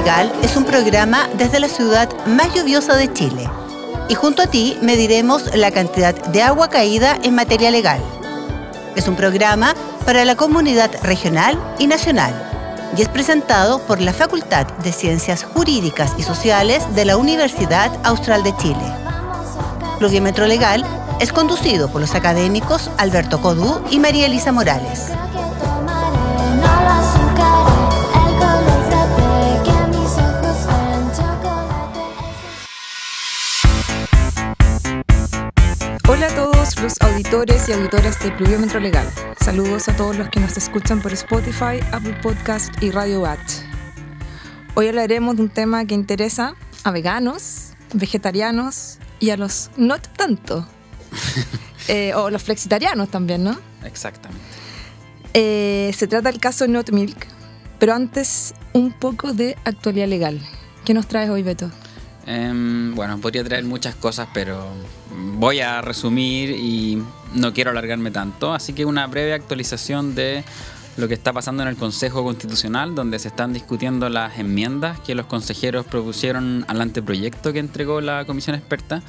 [0.00, 3.46] Legal es un programa desde la ciudad más lluviosa de Chile.
[4.08, 8.00] Y junto a ti mediremos la cantidad de agua caída en materia legal.
[8.96, 9.74] Es un programa
[10.06, 12.32] para la comunidad regional y nacional
[12.96, 18.42] y es presentado por la Facultad de Ciencias Jurídicas y Sociales de la Universidad Austral
[18.42, 18.94] de Chile.
[19.98, 20.82] Pluviómetro Legal
[21.20, 25.10] es conducido por los académicos Alberto Codú y María Elisa Morales.
[37.30, 39.06] Auditores y auditoras de Pluviómetro Legal.
[39.40, 43.38] Saludos a todos los que nos escuchan por Spotify, Apple Podcast y Radio Bat.
[44.74, 50.66] Hoy hablaremos de un tema que interesa a veganos, vegetarianos y a los not tanto.
[51.88, 53.58] Eh, o los flexitarianos también, ¿no?
[53.84, 54.44] Exactamente.
[55.34, 57.26] Eh, se trata del caso Not Milk,
[57.80, 60.40] pero antes un poco de actualidad legal.
[60.84, 61.68] ¿Qué nos traes hoy, Beto?
[62.26, 64.68] Em, bueno, podría traer muchas cosas, pero
[65.36, 67.02] voy a resumir y
[67.34, 68.52] no quiero alargarme tanto.
[68.52, 70.44] Así que una breve actualización de
[70.96, 75.14] lo que está pasando en el Consejo Constitucional, donde se están discutiendo las enmiendas que
[75.14, 79.02] los consejeros propusieron al anteproyecto que entregó la comisión experta.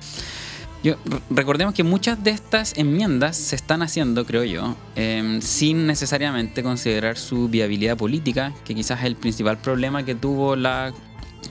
[0.83, 0.95] Yo,
[1.30, 7.17] recordemos que muchas de estas enmiendas se están haciendo, creo yo, em, sin necesariamente considerar
[7.17, 10.91] su viabilidad política, que quizás es el principal problema que tuvo la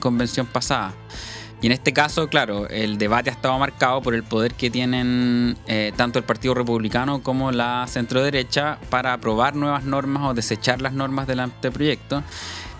[0.01, 0.93] convención pasada.
[1.61, 5.55] Y en este caso, claro, el debate ha estado marcado por el poder que tienen
[5.67, 10.93] eh, tanto el Partido Republicano como la centroderecha para aprobar nuevas normas o desechar las
[10.93, 12.23] normas del anteproyecto.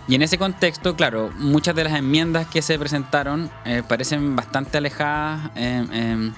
[0.08, 4.80] Y en ese contexto, claro, muchas de las enmiendas que se presentaron eh, parecen bastante
[4.80, 6.32] alejadas eh, eh,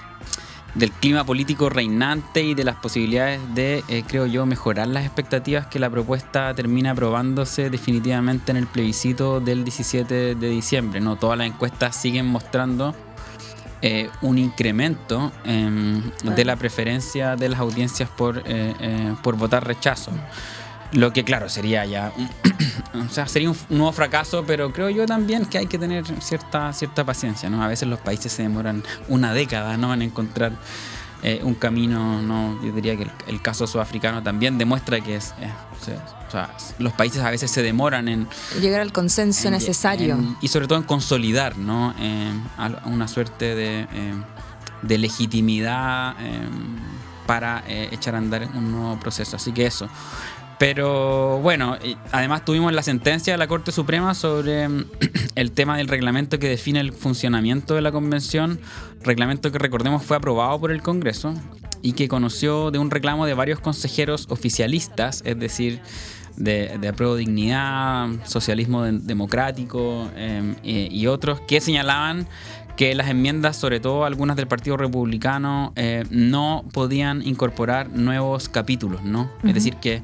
[0.74, 5.66] del clima político reinante y de las posibilidades de, eh, creo yo, mejorar las expectativas
[5.66, 11.00] que la propuesta termina aprobándose definitivamente en el plebiscito del 17 de diciembre.
[11.00, 11.16] ¿no?
[11.16, 12.94] Todas las encuestas siguen mostrando
[13.86, 19.66] eh, un incremento em, de la preferencia de las audiencias por, eh, eh, por votar
[19.66, 20.10] rechazo.
[20.94, 22.12] Lo que, claro, sería ya.
[22.16, 22.30] un-
[23.06, 26.72] o sea, sería un, nuevo fracaso, pero creo yo también que hay que tener cierta,
[26.72, 27.62] cierta paciencia, ¿no?
[27.62, 29.92] A veces los países se demoran una década, ¿no?
[29.92, 30.52] En encontrar
[31.22, 32.62] eh, un camino, ¿no?
[32.62, 35.34] Yo diría que el, el caso sudafricano también demuestra que es.
[35.40, 35.50] eh,
[35.80, 38.28] o sea, o sea, los países a veces se demoran en,
[38.60, 40.14] Llegar al consenso en- necesario.
[40.14, 41.94] en- y sobre todo en consolidar, ¿no?
[41.98, 42.32] Eh,
[42.86, 44.14] una suerte de, eh,
[44.82, 46.48] de legitimidad eh,
[47.26, 49.36] para eh, echar a andar un nuevo proceso.
[49.36, 49.88] Así que eso.
[50.58, 51.76] Pero bueno,
[52.12, 54.84] además tuvimos la sentencia de la Corte Suprema sobre mm,
[55.34, 58.60] el tema del reglamento que define el funcionamiento de la convención,
[59.02, 61.34] reglamento que recordemos fue aprobado por el Congreso
[61.82, 65.80] y que conoció de un reclamo de varios consejeros oficialistas, es decir,
[66.36, 72.26] de, de apruebo dignidad, socialismo de- democrático eh, eh, y otros que señalaban
[72.76, 79.04] que las enmiendas, sobre todo algunas del Partido Republicano, eh, no podían incorporar nuevos capítulos,
[79.04, 79.30] ¿no?
[79.44, 80.02] Es decir, que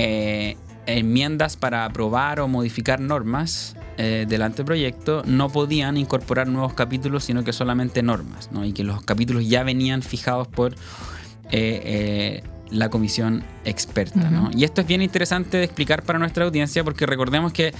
[0.00, 7.24] eh, enmiendas para aprobar o modificar normas eh, del anteproyecto no podían incorporar nuevos capítulos,
[7.24, 8.64] sino que solamente normas, ¿no?
[8.64, 10.76] Y que los capítulos ya venían fijados por
[11.50, 14.50] eh, la comisión experta, ¿no?
[14.54, 17.74] Y esto es bien interesante de explicar para nuestra audiencia porque recordemos que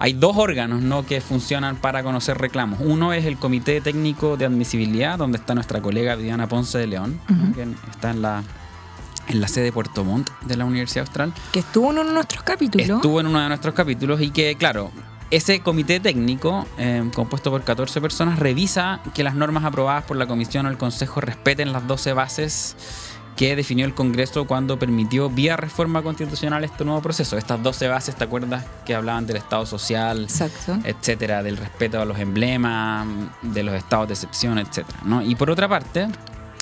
[0.00, 1.06] hay dos órganos ¿no?
[1.06, 2.80] que funcionan para conocer reclamos.
[2.80, 7.20] Uno es el Comité Técnico de Admisibilidad, donde está nuestra colega Viviana Ponce de León,
[7.28, 7.54] ¿no?
[7.54, 8.42] que está en la,
[9.28, 11.32] en la sede de Puerto Montt de la Universidad Austral.
[11.52, 12.88] Que estuvo en uno de nuestros capítulos.
[12.88, 14.90] Estuvo en uno de nuestros capítulos y que, claro,
[15.30, 20.26] ese comité técnico, eh, compuesto por 14 personas, revisa que las normas aprobadas por la
[20.26, 22.76] Comisión o el Consejo respeten las 12 bases
[23.36, 27.38] que definió el Congreso cuando permitió vía reforma constitucional este nuevo proceso.
[27.38, 28.64] Estas 12 bases, ¿te acuerdas?
[28.84, 30.78] Que hablaban del Estado social, Exacto.
[30.84, 33.06] etcétera, del respeto a los emblemas,
[33.40, 35.22] de los estados de excepción, etcétera, ¿no?
[35.22, 36.08] Y por otra parte,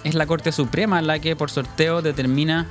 [0.05, 2.67] es la Corte Suprema la que por sorteo determina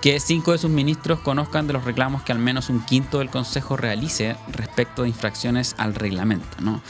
[0.00, 3.30] que cinco de sus ministros conozcan de los reclamos que al menos un quinto del
[3.30, 6.82] Consejo realice respecto de infracciones al reglamento, ¿no?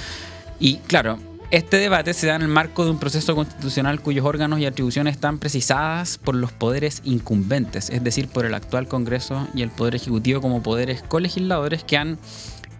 [0.58, 1.18] Y claro,
[1.50, 5.16] este debate se da en el marco de un proceso constitucional cuyos órganos y atribuciones
[5.16, 9.94] están precisadas por los poderes incumbentes, es decir, por el actual Congreso y el Poder
[9.94, 12.18] Ejecutivo como poderes colegisladores que han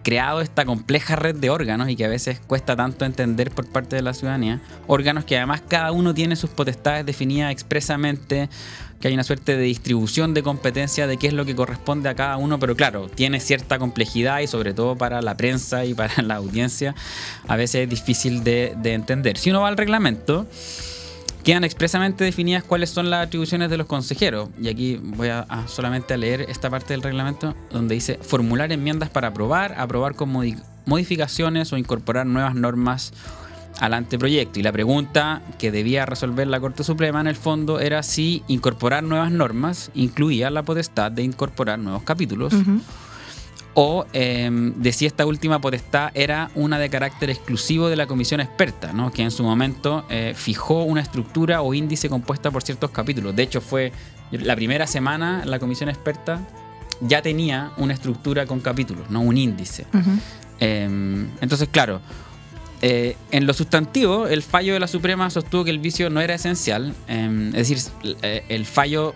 [0.03, 3.95] creado esta compleja red de órganos y que a veces cuesta tanto entender por parte
[3.95, 4.61] de la ciudadanía.
[4.85, 8.49] Órganos que además cada uno tiene sus potestades definidas expresamente,
[8.99, 12.15] que hay una suerte de distribución de competencia de qué es lo que corresponde a
[12.15, 16.21] cada uno, pero claro, tiene cierta complejidad y sobre todo para la prensa y para
[16.21, 16.93] la audiencia
[17.47, 19.37] a veces es difícil de, de entender.
[19.37, 20.47] Si uno va al reglamento,
[21.43, 24.49] quedan expresamente definidas cuáles son las atribuciones de los consejeros.
[24.61, 29.09] Y aquí voy a, solamente a leer esta parte del reglamento donde dice formular enmiendas
[29.09, 33.13] para aprobar, aprobar con modi- modificaciones o incorporar nuevas normas
[33.79, 34.59] al anteproyecto.
[34.59, 39.03] Y la pregunta que debía resolver la Corte Suprema en el fondo era si incorporar
[39.03, 42.53] nuevas normas incluía la potestad de incorporar nuevos capítulos.
[43.75, 48.39] O eh, de si esta última potestad era una de carácter exclusivo de la comisión
[48.39, 49.11] experta, ¿no?
[49.11, 53.35] que en su momento eh, fijó una estructura o índice compuesta por ciertos capítulos.
[53.35, 53.91] De hecho, fue
[54.31, 56.39] la primera semana la comisión experta
[57.01, 59.85] ya tenía una estructura con capítulos, no un índice.
[60.59, 61.99] Eh, entonces, claro,
[62.85, 66.33] eh, en lo sustantivo, el fallo de la Suprema sostuvo que el vicio no era
[66.33, 66.93] esencial.
[67.07, 67.77] eh, es decir,
[68.21, 69.15] eh, el fallo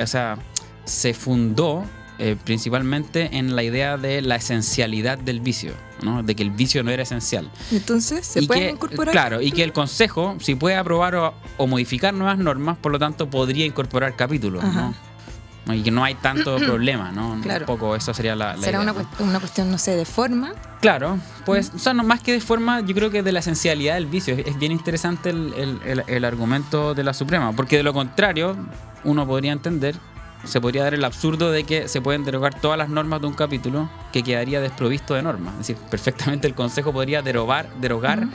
[0.00, 0.36] o sea,
[0.84, 1.84] se fundó
[2.18, 5.72] eh, principalmente en la idea de la esencialidad del vicio,
[6.02, 6.22] ¿no?
[6.22, 7.50] de que el vicio no era esencial.
[7.72, 9.12] Entonces, ¿se que, incorporar?
[9.12, 12.98] Claro, y que el Consejo, si puede aprobar o, o modificar nuevas normas, por lo
[12.98, 14.64] tanto podría incorporar capítulos.
[14.64, 14.92] Ajá.
[15.66, 15.74] ¿no?
[15.74, 17.38] Y que no hay tanto problema, ¿no?
[17.42, 17.60] Claro.
[17.64, 19.24] Un poco eso sería la, la ¿Será idea, una, ¿no?
[19.24, 20.54] una cuestión, no sé, de forma?
[20.80, 23.94] Claro, pues, o sea, no más que de forma, yo creo que de la esencialidad
[23.94, 24.34] del vicio.
[24.34, 27.92] Es, es bien interesante el, el- el- el argumento de la Suprema, porque de lo
[27.92, 28.56] contrario,
[29.04, 29.94] uno podría entender,
[30.48, 33.34] se podría dar el absurdo de que se pueden derogar todas las normas de un
[33.34, 35.52] capítulo que quedaría desprovisto de normas.
[35.54, 38.28] Es decir, perfectamente el Consejo podría derogar, derogar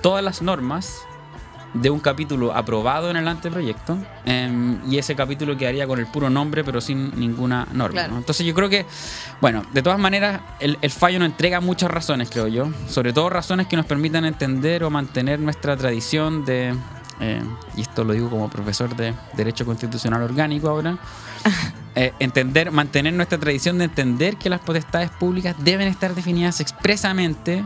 [0.00, 1.02] todas las normas
[1.74, 6.28] de un capítulo aprobado en el anteproyecto em, y ese capítulo quedaría con el puro
[6.28, 7.92] nombre pero sin ninguna norma.
[7.92, 8.12] Claro.
[8.14, 8.18] ¿no?
[8.18, 8.86] Entonces yo creo que,
[9.40, 13.30] bueno, de todas maneras el, el fallo nos entrega muchas razones, creo yo, sobre todo
[13.30, 16.74] razones que nos permitan entender o mantener nuestra tradición de,
[17.20, 17.42] eh,
[17.76, 20.98] y esto lo digo como profesor de Derecho Constitucional Orgánico ahora,
[21.94, 27.64] eh, entender, mantener nuestra tradición de entender que las potestades públicas deben estar definidas expresamente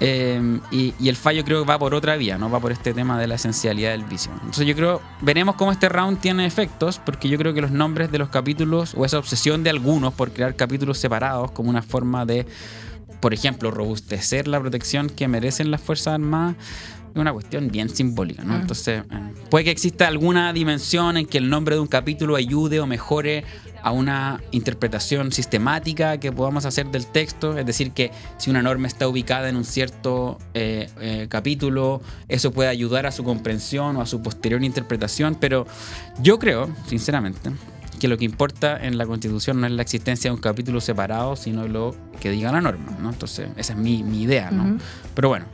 [0.00, 2.48] eh, y, y el fallo creo que va por otra vía, ¿no?
[2.50, 4.30] Va por este tema de la esencialidad del vicio.
[4.32, 8.12] Entonces yo creo, veremos cómo este round tiene efectos, porque yo creo que los nombres
[8.12, 12.24] de los capítulos, o esa obsesión de algunos por crear capítulos separados como una forma
[12.24, 12.46] de,
[13.20, 16.56] por ejemplo, robustecer la protección que merecen las Fuerzas Armadas,
[17.14, 18.54] es una cuestión bien simbólica, ¿no?
[18.54, 18.60] Mm.
[18.60, 19.18] Entonces, eh,
[19.50, 23.44] puede que exista alguna dimensión en que el nombre de un capítulo ayude o mejore
[23.82, 28.88] a una interpretación sistemática que podamos hacer del texto, es decir, que si una norma
[28.88, 34.02] está ubicada en un cierto eh, eh, capítulo, eso puede ayudar a su comprensión o
[34.02, 35.66] a su posterior interpretación, pero
[36.20, 37.50] yo creo, sinceramente,
[37.98, 41.36] que lo que importa en la Constitución no es la existencia de un capítulo separado,
[41.36, 43.10] sino lo que diga la norma, ¿no?
[43.10, 44.64] Entonces, esa es mi, mi idea, ¿no?
[44.64, 44.78] Ujú.
[45.14, 45.46] Pero bueno,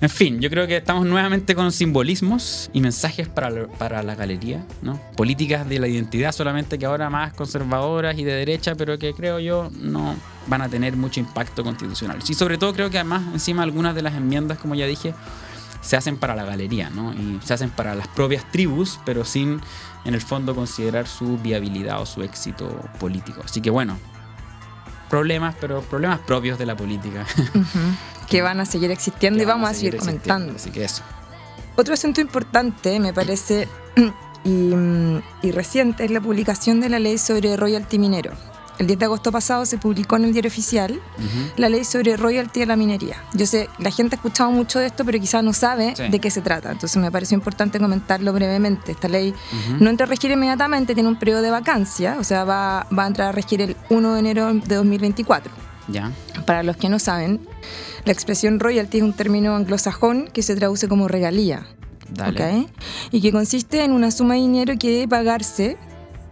[0.00, 4.14] en fin, yo creo que estamos nuevamente con simbolismos y mensajes para, lo- para la
[4.14, 5.00] galería, ¿no?
[5.16, 9.38] Políticas de la identidad solamente que ahora más conservadoras y de derecha, pero que creo
[9.40, 10.14] yo no
[10.46, 12.18] van a tener mucho impacto constitucional.
[12.26, 15.14] Y sobre todo creo que además encima algunas de las enmiendas, como ya dije,
[15.80, 17.12] se hacen para la galería, ¿no?
[17.14, 19.60] Y se hacen para las propias tribus, pero sin
[20.04, 22.68] en el fondo considerar su viabilidad o su éxito
[22.98, 23.42] político.
[23.44, 23.98] Así que bueno,
[25.08, 27.26] problemas, pero problemas propios de la política.
[28.28, 30.54] Que van a seguir existiendo y vamos a seguir comentando.
[30.56, 31.02] Así que eso.
[31.76, 33.68] Otro asunto importante, me parece,
[34.44, 34.74] y,
[35.42, 38.32] y reciente, es la publicación de la ley sobre royalty minero.
[38.78, 41.52] El 10 de agosto pasado se publicó en el diario oficial Ujú.
[41.56, 43.16] la ley sobre royalty de la minería.
[43.34, 46.08] Yo sé, la gente ha escuchado mucho de esto, pero quizás no sabe Sí.
[46.08, 46.70] de qué se trata.
[46.70, 48.92] Entonces me pareció importante comentarlo brevemente.
[48.92, 49.82] Esta ley Ujú.
[49.84, 53.06] no entra a regir inmediatamente, tiene un periodo de vacancia, o sea, va, va a
[53.08, 55.52] entrar a regir el 1 de enero de 2024.
[55.88, 56.12] Ya.
[56.46, 57.40] Para los que no saben,
[58.04, 61.66] la expresión royalty es un término anglosajón que se traduce como regalía.
[62.10, 62.60] Dale.
[62.62, 62.70] ¿ok?
[63.10, 65.76] Y que consiste en una suma de dinero que debe pagarse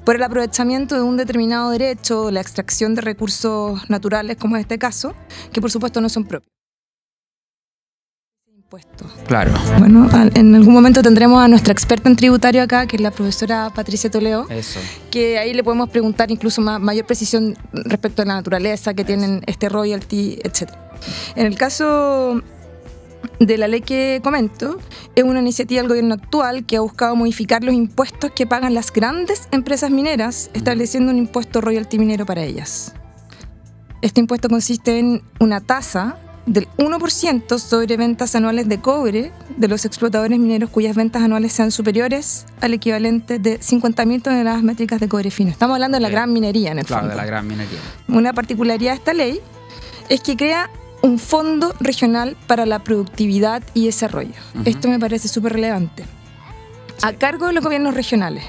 [0.06, 4.60] por el aprovechamiento de un determinado derecho o la extracción de recursos naturales, como en
[4.60, 5.14] este caso,
[5.52, 6.52] que por supuesto no son propios.
[8.46, 9.10] Impuestos.
[9.26, 9.52] Claro.
[9.80, 13.72] Bueno, en algún momento tendremos a nuestra experta en tributario acá, que es la profesora
[13.74, 14.78] Patricia Toledo, Eso.
[15.10, 19.42] que ahí le podemos preguntar incluso más, mayor precisión respecto a la naturaleza que tienen
[19.46, 20.70] este royalty, etc.
[21.34, 22.42] En el caso
[23.40, 24.78] de la ley que comento,
[25.14, 28.92] es una iniciativa del gobierno actual que ha buscado modificar los impuestos que pagan las
[28.92, 32.94] grandes empresas mineras, estableciendo un impuesto royalty minero para ellas.
[34.02, 39.84] Este impuesto consiste en una tasa del 1% sobre ventas anuales de cobre de los
[39.84, 45.32] explotadores mineros cuyas ventas anuales sean superiores al equivalente de 50.000 toneladas métricas de cobre
[45.32, 45.50] fino.
[45.50, 47.16] Estamos hablando de la gran minería en el Claro, fondo.
[47.16, 47.80] de la gran minería.
[48.08, 49.40] Una particularidad de esta ley
[50.08, 50.70] es que crea
[51.02, 54.34] un fondo regional para la productividad y desarrollo.
[54.64, 56.04] Esto me parece súper relevante.
[57.02, 58.44] A cargo de los gobiernos regionales.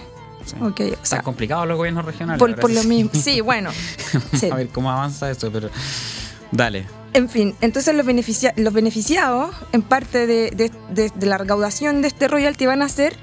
[0.45, 0.55] Sí.
[0.61, 2.39] Ok, o Están sea, complicados los gobiernos regionales.
[2.39, 3.11] por, lo mismo.
[3.13, 3.69] Sí, bueno.
[4.33, 4.49] sí.
[4.49, 5.69] A ver cómo avanza eso, pero.
[6.51, 6.85] Dale.
[7.13, 12.01] En fin, entonces los, beneficia- los beneficiados, en parte de, de- de- de la recaudación
[12.01, 13.17] de este royalty, van a ser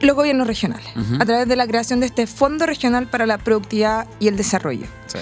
[0.00, 0.86] los gobiernos regionales,
[1.20, 4.86] a través de la creación de este Fondo Regional para la Productividad y el Desarrollo.
[5.06, 5.18] Sí.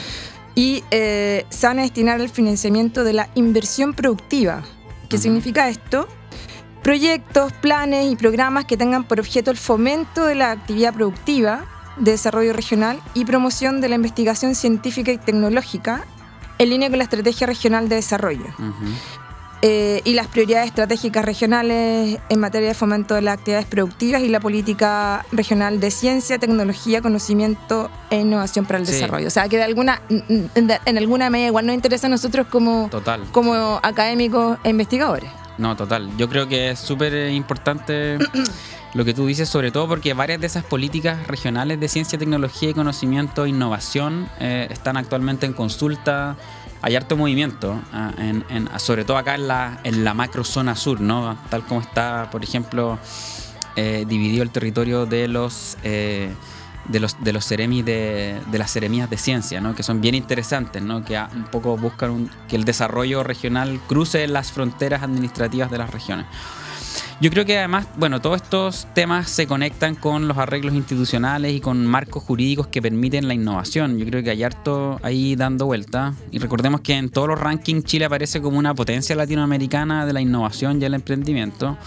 [0.54, 4.62] Y eh, se van a destinar al financiamiento de la inversión productiva.
[5.08, 6.08] ¿Qué significa esto?
[6.82, 11.64] Proyectos, planes y programas que tengan por objeto el fomento de la actividad productiva,
[11.96, 16.04] de desarrollo regional y promoción de la investigación científica y tecnológica
[16.58, 18.46] en línea con la Estrategia Regional de Desarrollo.
[19.66, 24.28] Eh, y las prioridades estratégicas regionales en materia de fomento de las actividades productivas y
[24.28, 28.92] la política regional de ciencia, tecnología, conocimiento e innovación para el Sí.
[28.92, 29.26] desarrollo.
[29.26, 33.22] O sea, que de alguna, en, alguna medida igual nos interesa a nosotros como, Total.
[33.32, 35.30] como académicos e investigadores.
[35.56, 36.10] No, total.
[36.18, 38.18] Yo creo que es súper importante
[38.94, 42.70] lo que tú dices, sobre todo porque varias de esas políticas regionales de ciencia, tecnología
[42.70, 46.36] y conocimiento e innovación eh, están actualmente en consulta.
[46.80, 50.76] Hay harto movimiento, ah, en- en- sobre todo acá en la, en la macro zona
[50.76, 51.36] sur, ¿no?
[51.50, 52.98] Tal como está, por ejemplo,
[53.76, 56.30] eh, dividido el territorio de los eh,
[56.86, 59.74] de los de los ceremis de, de las seremías de ciencia, ¿no?
[59.74, 61.02] que son bien interesantes, ¿no?
[61.02, 65.88] que un poco buscan un- que el desarrollo regional cruce las fronteras administrativas de las
[65.88, 66.26] regiones.
[67.20, 71.60] Yo creo que además, bueno, todos estos temas se conectan con los arreglos institucionales y
[71.60, 73.98] con marcos jurídicos que permiten la innovación.
[73.98, 76.14] Yo creo que hay harto ahí dando vuelta.
[76.30, 80.20] Y recordemos que en todos los rankings Chile aparece como una potencia latinoamericana de la
[80.20, 81.78] innovación y el emprendimiento.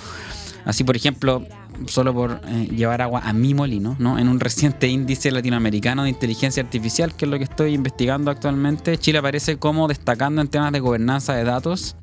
[0.65, 1.45] Así, por ejemplo,
[1.87, 4.17] solo por eh, llevar agua a mi molino, ¿no?
[4.19, 8.97] En un reciente índice latinoamericano de inteligencia artificial, que es lo que estoy investigando actualmente,
[8.97, 11.95] Chile aparece como destacando en temas de gobernanza de datos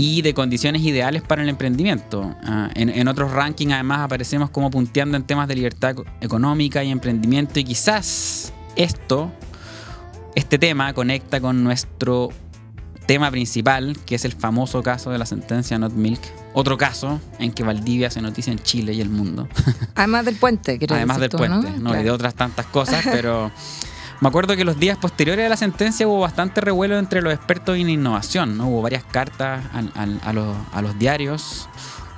[0.00, 2.34] y de condiciones ideales para el emprendimiento.
[2.42, 6.82] Ah, en, en otros rankings además aparecemos como punteando en temas de libertad eco- económica
[6.82, 9.30] y emprendimiento y quizás esto,
[10.34, 12.30] este tema conecta con nuestro
[13.06, 16.20] tema principal, que es el famoso caso de la sentencia Not Milk.
[16.54, 19.48] Otro caso en que Valdivia se noticia en Chile y el mundo.
[19.96, 21.98] Además del puente, quiero Además del tú, puente, ¿no?
[21.98, 23.50] y de otras tantas cosas, pero
[24.20, 27.76] me acuerdo que los días posteriores a la sentencia hubo bastante revuelo entre los expertos
[27.78, 28.68] en innovación, ¿no?
[28.68, 31.68] Hubo varias cartas a, los, diarios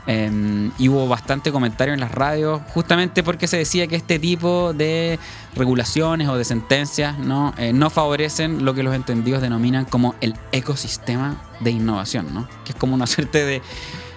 [0.09, 4.73] eh, y hubo bastante comentario en las radios, justamente porque se decía que este tipo
[4.73, 5.21] de
[5.55, 10.35] regulaciones o de sentencias no, Eh, no favorecen lo que los entendidos denominan como el
[10.51, 12.49] ecosistema de innovación, ¿no?
[12.65, 13.63] que es como una suerte de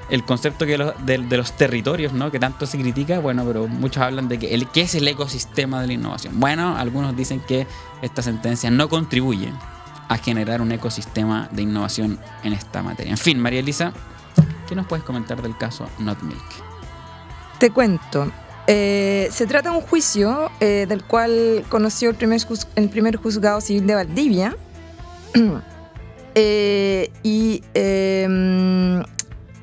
[0.10, 2.32] el concepto que de, los territorios, ¿no?
[2.32, 5.82] Que tanto se critica, bueno, pero muchos hablan de que el, ¿qué es el ecosistema
[5.82, 6.40] de la innovación?
[6.40, 7.68] Bueno, algunos dicen que
[8.02, 9.52] esta sentencia no contribuye
[10.08, 13.12] a generar un ecosistema de innovación en esta materia.
[13.12, 13.94] En fin, María Elisa,
[14.68, 16.44] ¿qué nos puedes comentar del caso Not Milk?
[17.58, 18.32] Te cuento.
[18.68, 22.42] Eh, se trata de un juicio eh, del cual conoció el primer,
[22.76, 24.56] el primer juzgado civil de Valdivia.
[26.38, 28.28] Eh, y eh,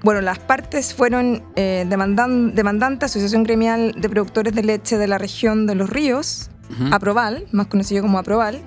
[0.03, 5.19] bueno, las partes fueron eh, demandan- demandante Asociación Gremial de Productores de Leche de la
[5.19, 6.95] región de Los Ríos, Ujú.
[6.95, 8.61] Aproval, más conocido como Aproval,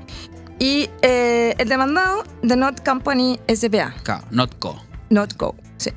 [0.60, 3.94] y eh, el demandado The Not Company SPA.
[4.04, 4.82] Claro, Not Co.
[5.10, 5.56] Not Go.
[5.78, 5.92] Sí.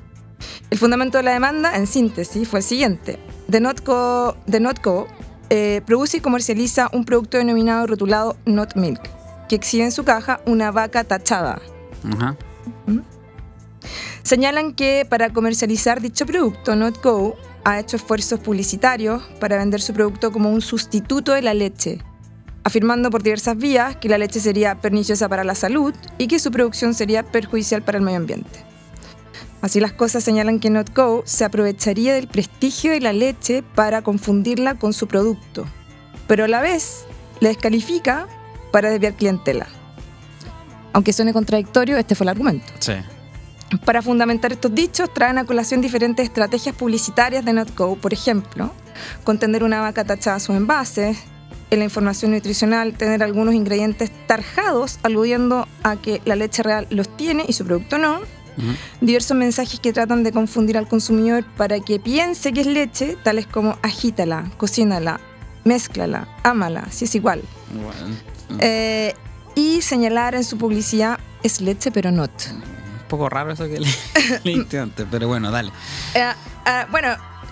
[0.70, 3.18] El fundamento de la demanda, en síntesis, fue el siguiente.
[3.50, 4.60] The Not Go, The
[5.50, 9.00] eh, produce y comercializa un producto denominado rotulado Not Milk,
[9.48, 11.60] que exhibe en su caja una vaca tachada.
[12.12, 12.36] Ajá.
[14.28, 19.94] Señalan que para comercializar dicho producto, Not Go ha hecho esfuerzos publicitarios para vender su
[19.94, 22.02] producto como un sustituto de la leche,
[22.62, 26.50] afirmando por diversas vías que la leche sería perniciosa para la salud y que su
[26.50, 28.62] producción sería perjudicial para el medio ambiente.
[29.62, 34.74] Así las cosas señalan que NotGo se aprovecharía del prestigio de la leche para confundirla
[34.74, 35.64] con su producto,
[36.26, 37.06] pero a la vez
[37.40, 38.28] la descalifica
[38.72, 39.68] para desviar clientela.
[40.92, 42.70] Aunque suene contradictorio, este fue el argumento.
[42.80, 42.92] Sí.
[43.84, 48.72] Para fundamentar estos dichos, traen a colación diferentes estrategias publicitarias de NotGo, por ejemplo,
[49.24, 51.18] con tener una vaca tachada a sus envases,
[51.70, 57.14] en la información nutricional tener algunos ingredientes tarjados aludiendo a que la leche real los
[57.16, 58.20] tiene y su producto no,
[59.00, 63.46] diversos mensajes que tratan de confundir al consumidor para que piense que es leche, tales
[63.46, 65.20] como agítala, cocínala,
[65.64, 67.42] mézclala, ámala, si es igual.
[67.72, 68.16] Bueno,
[68.60, 69.12] Eh,
[69.54, 72.32] y señalar en su publicidad es leche pero not.
[73.08, 73.88] Poco raro eso que le,
[74.44, 75.72] leíste antes, pero bueno, dale.
[76.14, 76.30] Eh,
[76.66, 77.08] eh, bueno,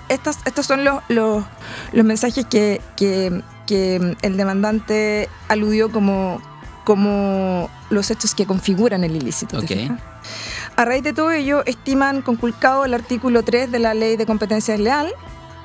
[0.08, 1.44] estos, estos son los, los,
[1.92, 6.40] los mensajes que, que- que el demandante aludió como,
[6.84, 9.58] como los hechos que configuran el ilícito.
[9.58, 9.80] ¿te Ok.
[9.80, 10.00] fijas?
[10.76, 14.74] A raíz de todo ello, estiman conculcado el artículo 3 de la Ley de Competencia
[14.74, 15.12] Desleal,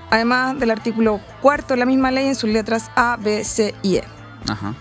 [0.10, 3.98] además del artículo 4 de la misma ley en sus letras A, B, C y
[3.98, 4.04] E.
[4.48, 4.74] Ajá.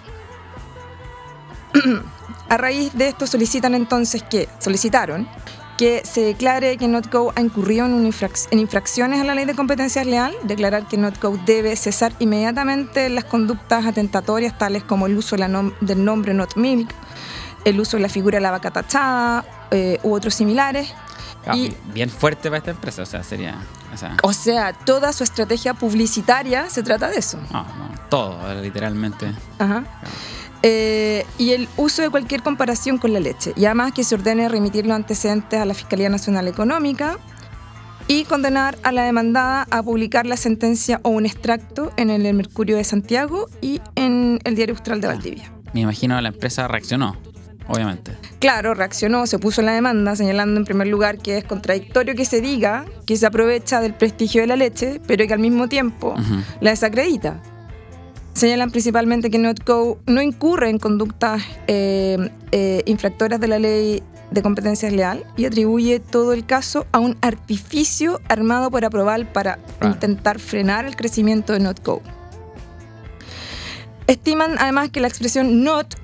[2.51, 5.29] A raíz de esto solicitan entonces que, solicitaron
[5.79, 8.13] que se declare que NotCo ha incurrido en,
[8.51, 13.25] en, infracciones a la ley de competencias leal, declarar que NotCo debe cesar inmediatamente las
[13.25, 16.93] conductas atentatorias tales como el uso del nombre NotMilk,
[17.65, 20.93] el uso de la figura de la vaca tachada eh, u otros similares.
[21.47, 23.65] Ah, y, bien fuerte para esta empresa, o sea, sería...
[24.23, 27.39] O sea, toda su estrategia publicitaria se trata de eso.
[27.53, 29.33] No, no, todo, literalmente.
[29.59, 29.85] Ajá.
[30.63, 33.53] Eh, y el uso de cualquier comparación con la leche.
[33.57, 37.19] Y además que se ordene remitir los antecedentes a la Fiscalía Nacional Económica
[38.09, 42.77] y condenar a la demandada a publicar la sentencia o un extracto en el Mercurio
[42.77, 45.53] de Santiago y en el Diario Austral de Valdivia.
[45.73, 47.17] Me imagino que la empresa reaccionó,
[47.69, 48.17] obviamente.
[48.41, 52.25] Claro, reaccionó, se puso en la demanda, señalando en primer lugar que es contradictorio que
[52.25, 56.17] se diga que se aprovecha del prestigio de la leche, pero que al mismo tiempo
[56.61, 57.41] la desacredita.
[58.35, 64.43] Señalan principalmente que NotCo no incurre en conductas eh, eh, infractoras de la ley de
[64.43, 70.39] competencias leal y atribuye todo el caso a un artificio armado por aprobar para intentar
[70.39, 72.01] frenar el crecimiento de NotCo.
[74.07, 75.97] Estiman además que la expresión not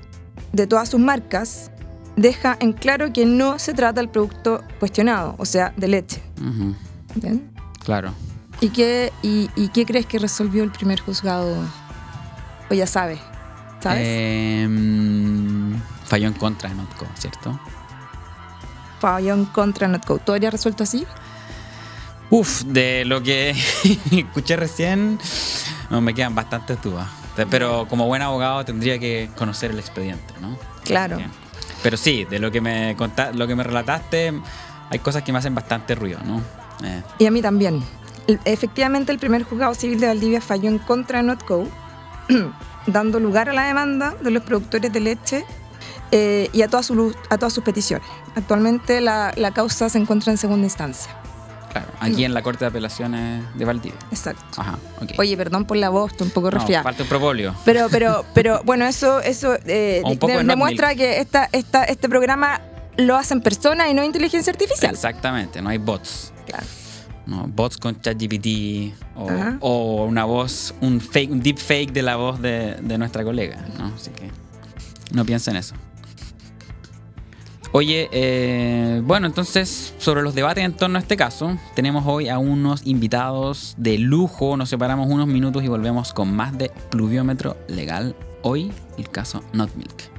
[0.53, 1.71] de todas sus marcas
[2.15, 6.21] deja en claro que no se trata del producto cuestionado, o sea, de leche.
[7.15, 7.49] ¿Bien?
[7.83, 8.13] Claro.
[8.59, 11.55] ¿Y qué, y, y qué crees que resolvió el primer juzgado?
[12.69, 13.19] O ya sabe,
[13.81, 14.03] ¿sabes?
[14.05, 17.59] Em, falló en contra de Notco, ¿cierto?
[18.99, 20.19] Falló en contra de Notco.
[20.19, 21.05] ¿Tú habrías resuelto así?
[22.29, 23.51] Uf, de lo que
[24.11, 25.17] escuché recién,
[25.89, 27.07] no, me quedan bastantes dudas.
[27.49, 30.57] Pero como buen abogado tendría que conocer el expediente, ¿no?
[30.83, 31.19] Claro.
[31.83, 34.33] Pero sí, de lo que me contaste, lo que me relataste,
[34.89, 36.41] hay cosas que me hacen bastante ruido, ¿no?
[36.83, 37.03] Eh.
[37.19, 37.83] Y a mí también.
[38.43, 41.67] Efectivamente, el primer juzgado civil de Valdivia falló en contra de Notco
[42.87, 45.45] dando lugar a la demanda de los productores de leche
[46.11, 48.07] eh, y a todas, sus, a todas sus peticiones.
[48.35, 51.11] Actualmente la, causa se encuentra en segunda instancia.
[51.71, 53.99] Claro, aquí en la Corte de Apelaciones de Valdivia.
[54.09, 54.63] Exacto.
[55.17, 56.83] Oye, perdón por la voz, estoy un poco resfriada.
[56.83, 57.53] falta un propóleo.
[57.65, 60.01] Pero, pero, pero bueno, eso, eso eh,
[60.45, 62.61] demuestra que esta, esta, este programa
[62.95, 64.93] lo hacen personas y no inteligencia artificial.
[64.93, 66.33] Exactamente, no hay bots.
[66.45, 66.65] Claro.
[67.27, 67.47] ¿No?
[67.47, 69.27] bots con ChatGPT o,
[69.59, 73.65] o, una voz, un fake, un deep fake de la voz de, de nuestra colega,
[73.77, 73.87] ¿no?
[73.87, 74.31] Así que
[75.11, 75.75] no piensen en eso.
[77.73, 82.39] Oye, eh, bueno, entonces sobre los debates en torno a este caso, tenemos hoy a
[82.39, 84.55] unos invitados de lujo.
[84.57, 88.15] Nos separamos unos minutos y volvemos con más de pluviómetro legal.
[88.41, 90.16] Hoy el caso Not Milk.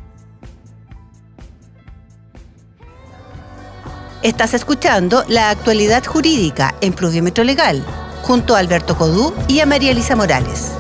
[4.23, 7.85] Estás escuchando la actualidad jurídica en Pluviómetro Legal,
[8.23, 10.73] junto a Alberto Codú y a María Elisa Morales.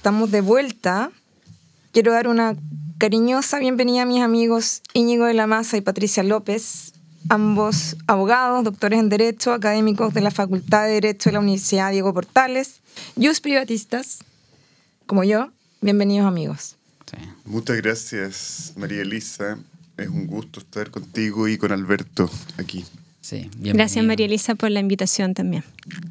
[0.00, 1.10] Estamos de vuelta.
[1.92, 2.56] Quiero dar una
[2.96, 6.94] cariñosa bienvenida a mis amigos Íñigo de la Maza y Patricia López,
[7.28, 12.14] ambos abogados, doctores en Derecho, académicos de la Facultad de Derecho de la Universidad Diego
[12.14, 12.80] Portales,
[13.14, 14.20] yus privatistas,
[15.04, 15.50] como yo.
[15.82, 16.76] Bienvenidos amigos.
[17.44, 19.58] Muchas gracias, María Elisa.
[19.98, 22.86] Es un gusto estar contigo y con Alberto aquí.
[23.54, 25.62] Gracias María Elisa por la invitación también.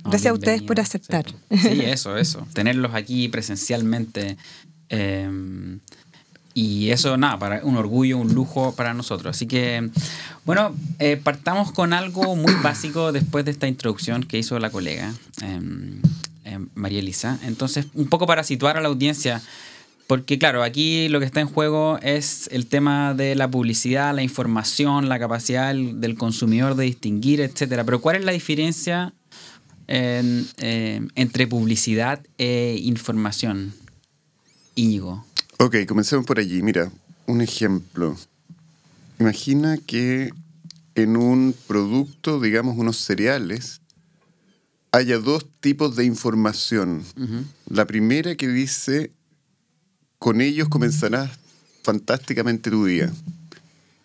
[0.04, 1.26] Gracias a ustedes por aceptar.
[1.50, 2.48] Sí, eso, eso.
[2.54, 4.38] Tenerlos aquí presencialmente.
[4.90, 5.80] Em,
[6.54, 9.36] y eso, nada, para un orgullo, un lujo para nosotros.
[9.36, 9.90] Así que,
[10.46, 15.14] bueno, eh, partamos con algo muy básico después de esta introducción que hizo la colega
[15.42, 16.02] em,
[16.44, 17.40] em, María Elisa.
[17.44, 19.42] Entonces, un poco para situar a la audiencia
[20.10, 24.24] porque claro, aquí lo que está en juego es el tema de la publicidad, la
[24.24, 27.84] información, la capacidad del, consumidor de distinguir, etcétera.
[27.84, 29.14] Pero ¿cuál es la diferencia
[29.86, 33.76] entre publicidad e información?
[34.74, 35.24] Íñigo.
[35.60, 36.64] Ok, comencemos por allí.
[36.64, 36.92] Mira,
[37.28, 38.18] un ejemplo.
[39.20, 40.32] Imagina que
[40.96, 43.82] en un producto, digamos unos cereales,
[44.92, 47.04] haya dos tipos de información.
[47.70, 49.12] La primera que dice
[50.20, 51.32] con ellos comenzarás
[51.82, 53.12] fantásticamente tu día.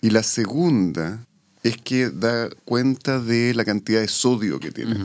[0.01, 1.27] Y la segunda
[1.65, 4.97] es que da cuenta de la cantidad de sodio que tiene.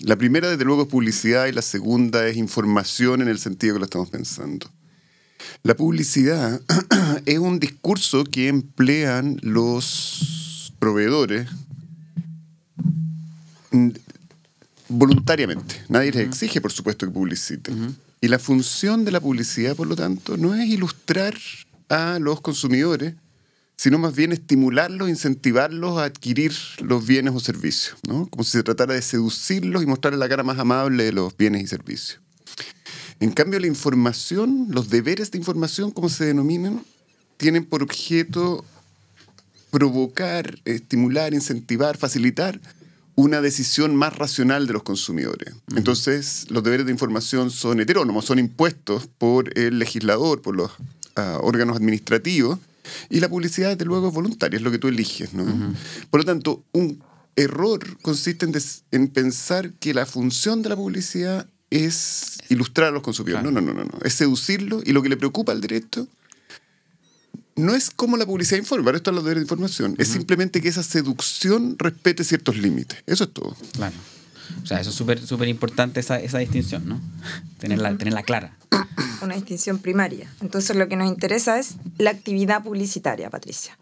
[0.00, 3.78] La primera, desde luego, es publicidad y la segunda es información en el sentido que
[3.78, 4.68] lo estamos pensando.
[5.62, 6.60] La publicidad
[7.26, 11.48] es un discurso que emplean los proveedores
[14.88, 15.82] voluntariamente.
[15.88, 17.96] Nadie les exige, por supuesto, que publiciten.
[18.20, 21.36] Y la función de la publicidad, por lo tanto, no es ilustrar
[21.88, 23.14] a los consumidores,
[23.76, 28.26] sino más bien estimularlos, incentivarlos a adquirir los bienes o servicios, ¿no?
[28.26, 31.62] Como si se tratara de seducirlos y mostrarles la cara más amable de los bienes
[31.62, 32.20] y servicios.
[33.20, 36.82] En cambio, la información, los deberes de información, como se denominan,
[37.36, 38.64] tienen por objeto
[39.70, 42.60] provocar, estimular, incentivar, facilitar
[43.16, 45.54] una decisión más racional de los consumidores.
[45.74, 50.70] Entonces, los deberes de información son heterónomos, son impuestos por el legislador, por los
[51.16, 52.58] ah, órganos administrativos,
[53.08, 55.32] y la publicidad, desde luego, es voluntaria, es lo que tú eliges.
[55.32, 55.44] ¿no?
[56.10, 57.02] Por lo tanto, un
[57.36, 58.46] error consiste
[58.90, 63.44] en, pensar que la función de la publicidad es ilustrar a los consumidores.
[63.44, 63.98] No, no, no, no, no.
[64.04, 66.06] Es seducirlo y lo que le preocupa al derecho
[67.56, 70.68] no es como la publicidad informa, para esto es deberes de información, es simplemente que
[70.68, 73.02] esa seducción respete ciertos límites.
[73.06, 73.56] Eso es todo.
[73.72, 73.94] Claro.
[74.62, 77.00] O sea, eso es súper súper importante esa, esa, distinción, ¿no?
[77.58, 78.56] Tenerla, tenerla clara.
[79.22, 80.30] Una distinción primaria.
[80.40, 83.76] Entonces lo que nos interesa es la actividad publicitaria, Patricia.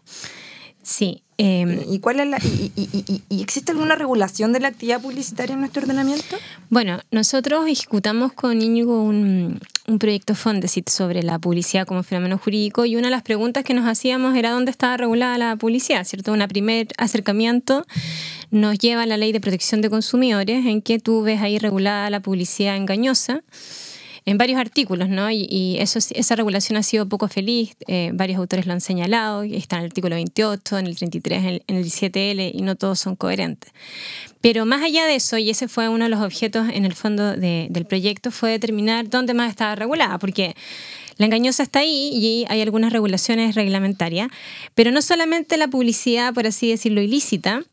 [0.85, 1.23] Sí.
[1.37, 5.81] Em, ¿Y, cuál es la, y, existe alguna regulación de la actividad publicitaria en nuestro
[5.81, 6.37] ordenamiento?
[6.69, 12.85] Bueno, nosotros ejecutamos con Íñigo un, un proyecto Fondesit sobre la publicidad como fenómeno jurídico
[12.85, 16.31] y una de las preguntas que nos hacíamos era dónde estaba regulada la publicidad, ¿cierto?
[16.31, 17.85] Un primer acercamiento
[18.51, 22.09] nos lleva a la ley de protección de consumidores en que tú ves ahí regulada
[22.11, 23.41] la publicidad engañosa
[24.25, 25.29] en varios artículos, ¿no?
[25.29, 29.75] Y, eso, esa regulación ha sido poco feliz, eh, varios autores lo han señalado, está
[29.75, 33.71] en el artículo 28, en el 33, en el, 17L, y no todos son coherentes.
[34.41, 37.35] Pero más allá de eso, y ese fue uno de los objetos en el fondo
[37.35, 40.55] del proyecto, fue determinar dónde más estaba regulada, porque
[41.17, 44.29] la engañosa está ahí y hay algunas regulaciones reglamentarias,
[44.73, 47.63] pero no solamente la publicidad, por así decirlo, ilícita,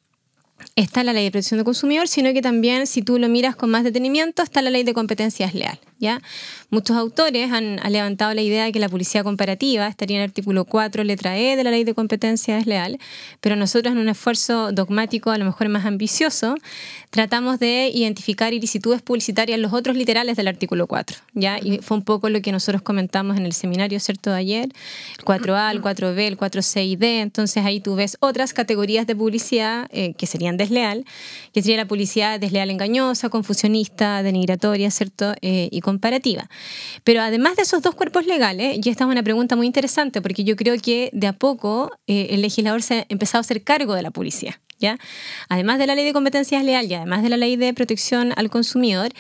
[0.77, 3.71] está la ley de protección del consumidor, sino que también, si tú lo miras con
[3.71, 5.79] más detenimiento, está la ley de competencias leal.
[6.03, 6.21] ¿Ya?
[6.69, 10.65] Muchos autores han, levantado la idea de que la publicidad comparativa estaría en el artículo
[10.65, 12.99] 4, letra E de la ley de competencia desleal,
[13.41, 16.57] pero nosotros en un esfuerzo dogmático, a lo mejor más ambicioso,
[17.11, 21.19] tratamos de identificar ilicitudes publicitarias en los otros literales del artículo 4.
[21.35, 21.59] ¿ya?
[21.63, 24.31] Y fue un poco lo que nosotros comentamos en el seminario ¿cierto?
[24.31, 24.69] de ayer,
[25.19, 27.21] el 4A, el 4B, el 4C y D.
[27.21, 31.05] Entonces ahí tú ves otras categorías de publicidad eh, que serían desleal,
[31.53, 35.35] que sería la publicidad desleal engañosa, confusionista, denigratoria, ¿cierto?
[35.43, 36.49] Eh, y comparativa.
[37.05, 40.43] Pero además de esos dos cuerpos legales, y esta es una pregunta muy interesante porque
[40.43, 43.95] yo creo que de a poco eh, el legislador se ha empezado a hacer cargo
[43.95, 44.55] de la publicidad.
[44.79, 44.99] ¿Ya?
[45.49, 48.51] Además de la ley de competencias leal y además de la ley de protección al
[48.51, 49.11] consumidor,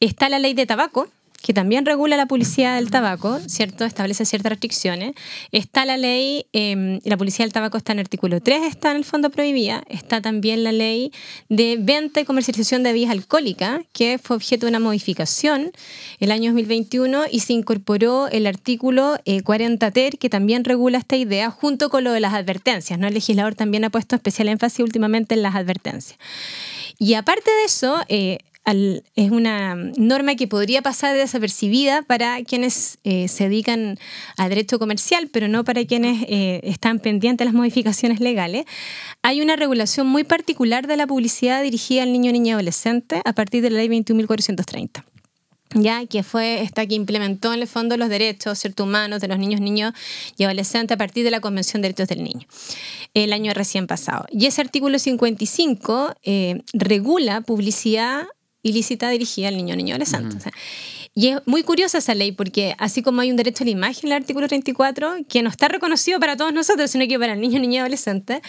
[0.00, 1.08] está la ley de tabaco,
[1.42, 3.84] que también regula la publicidad del tabaco, ¿cierto?
[3.84, 5.14] Establece ciertas restricciones.
[5.50, 8.98] Está la ley, eh, la publicidad del tabaco está en el artículo 3, está en
[8.98, 9.82] el fondo prohibida.
[9.88, 11.12] Está también la ley
[11.48, 15.72] de venta y comercialización de bebidas alcohólicas, que fue objeto de una modificación
[16.20, 21.16] el año 2021 y se incorporó el artículo 40 eh, ter, que también regula esta
[21.16, 22.98] idea, junto con lo de las advertencias.
[22.98, 23.08] ¿no?
[23.08, 26.18] El legislador también ha puesto especial énfasis últimamente en las advertencias.
[26.98, 33.26] Y aparte de eso, eh, es una norma que podría pasar desapercibida para quienes eh,
[33.28, 33.98] se dedican
[34.36, 38.64] al derecho comercial, pero no para quienes eh, están pendientes de las modificaciones legales.
[39.22, 43.32] Hay una regulación muy particular de la publicidad dirigida al niño, niña y adolescente a
[43.32, 45.04] partir de la ley 21.430
[45.74, 49.60] ya que fue esta que implementó en el fondo los derechos humanos de los niños,
[49.60, 49.94] niños
[50.36, 52.46] y adolescentes a partir de la Convención de Derechos del Niño
[53.14, 54.26] el año recién pasado.
[54.30, 58.26] Y ese artículo 55 eh, regula publicidad
[58.62, 60.50] ilícita dirigida al niño o niño adolescente.
[61.14, 64.06] y es muy curiosa esa ley porque así como hay un derecho a la imagen
[64.06, 67.40] en el artículo 34, que no está reconocido para todos nosotros, sino que para el
[67.40, 68.40] niño, niño y adolescente,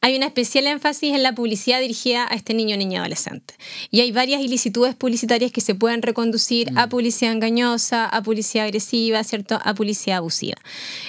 [0.00, 3.54] hay una especial énfasis en la publicidad dirigida a este niño, niña, adolescente.
[3.90, 6.90] Y hay varias ilicitudes publicitarias que se pueden reconducir a mm.
[6.90, 9.58] publicidad engañosa, a publicidad agresiva, ¿cierto?
[9.64, 10.56] A publicidad abusiva.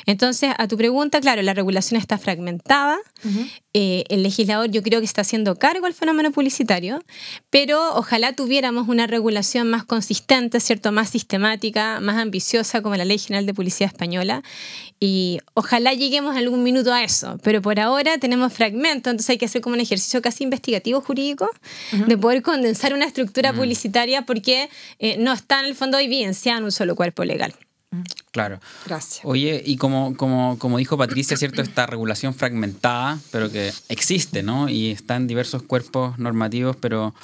[0.05, 2.97] Entonces, a tu pregunta, claro, la regulación está fragmentada.
[3.73, 7.03] Eh, el legislador yo creo que está haciendo cargo al fenómeno publicitario,
[7.49, 10.91] pero ojalá tuviéramos una regulación más consistente, ¿cierto?
[10.91, 14.43] Más sistemática, más ambiciosa como la Ley General de Publicidad Española.
[14.99, 19.45] Y ojalá lleguemos algún minuto a eso, pero por ahora tenemos fragmentos entonces hay que
[19.45, 21.49] hacer como un ejercicio casi investigativo jurídico
[21.91, 26.65] de poder condensar una estructura publicitaria porque eh, no está en el fondo evidenciada en
[26.65, 27.53] un solo cuerpo legal.
[28.31, 28.59] Claro.
[28.85, 29.21] Gracias.
[29.23, 31.61] Oye, y como, como, como dijo Patricia, ¿cierto?
[31.61, 34.67] Esta regulación fragmentada, pero que existe, ¿no?
[34.67, 37.15] Y está en diversos cuerpos normativos, pero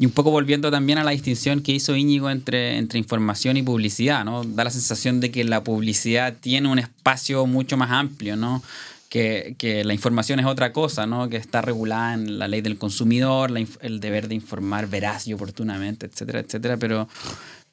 [0.00, 3.62] Y un poco volviendo también a la distinción que hizo Íñigo entre, entre información y
[3.62, 4.44] publicidad, ¿no?
[4.44, 8.62] Da la sensación de que la publicidad tiene un espacio mucho más amplio, ¿no?
[9.08, 11.30] Que, que, la información es otra cosa, ¿no?
[11.30, 16.04] Que está regulada en la ley del consumidor, el deber de informar veraz y oportunamente,
[16.04, 17.08] etcétera, etcétera, pero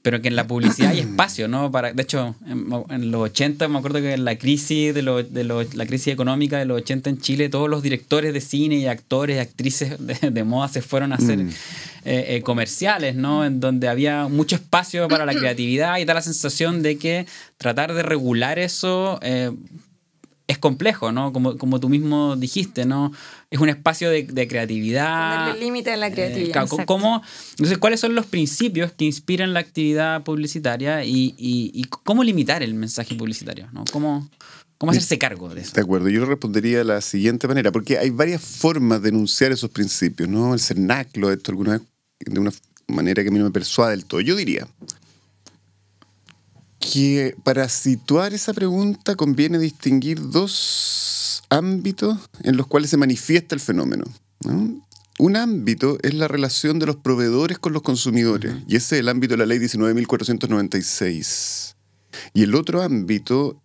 [0.06, 1.71] pero que en la publicidad hay espacio, ¿no?
[1.71, 5.86] Para, de hecho, en, los 80, me acuerdo que en la crisis de, de la
[5.88, 9.39] crisis económica de los 80 en Chile, todos los directores de cine y actores y
[9.39, 11.50] actrices de, moda se fueron a hacer mm.
[11.50, 13.45] eh, eh, comerciales, ¿no?
[13.45, 17.26] En donde había mucho espacio para la creatividad y da la sensación de que
[17.58, 19.50] tratar de regular eso eh,
[20.47, 21.34] es complejo, ¿no?
[21.34, 23.12] Como, como tú mismo dijiste, ¿no?
[23.49, 25.45] Es un espacio de, creatividad.
[25.45, 26.65] Ponerle límite a la creatividad.
[26.65, 32.23] Eh, ¿cómo, entonces, ¿cuáles son los principios que inspiran la actividad publicitaria y, y, cómo
[32.23, 33.67] limitar el mensaje publicitario?
[33.71, 33.84] ¿no?
[33.91, 34.29] ¿Cómo,
[34.77, 35.73] ¿Cómo hacerse cargo de eso?
[35.73, 39.51] De acuerdo, yo lo respondería de la siguiente manera, porque hay varias formas de enunciar
[39.51, 40.53] esos principios, ¿no?
[40.53, 41.81] El cernaclo, esto alguna vez,
[42.19, 42.51] de una
[42.88, 44.21] manera que a mí no me persuade del todo.
[44.21, 44.67] Yo diría,
[46.91, 53.62] que para situar esa pregunta conviene distinguir dos ámbitos en los cuales se manifiesta el
[53.62, 54.06] fenómeno.
[55.17, 59.10] Un ámbito es la relación de los proveedores con los consumidores, y ese es el
[59.10, 61.76] ámbito de la ley 19.496.
[62.34, 63.62] Y el otro ámbito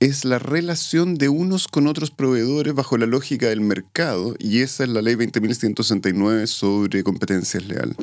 [0.00, 4.84] es la relación de unos con otros proveedores bajo la lógica del mercado, y esa
[4.84, 7.96] es la ley 20.169 sobre competencias leales.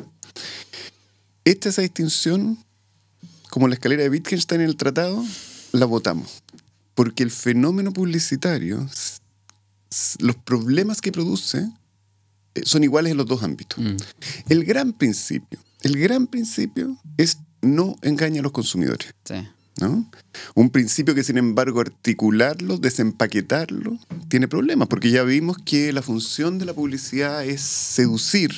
[1.44, 2.58] Esta esa distinción
[3.52, 5.22] como la escalera de Wittgenstein en el tratado,
[5.72, 6.42] la votamos.
[6.94, 8.88] Porque el fenómeno publicitario,
[10.20, 11.68] los problemas que produce
[12.54, 13.78] eh, son iguales en los dos ámbitos.
[13.78, 13.96] Mm.
[14.48, 19.12] El gran principio, el gran principio es no engañar a los consumidores.
[19.82, 20.10] ¿no?
[20.54, 26.58] Un principio que sin embargo articularlo, desempaquetarlo, tiene problemas, porque ya vimos que la función
[26.58, 28.54] de la publicidad es seducir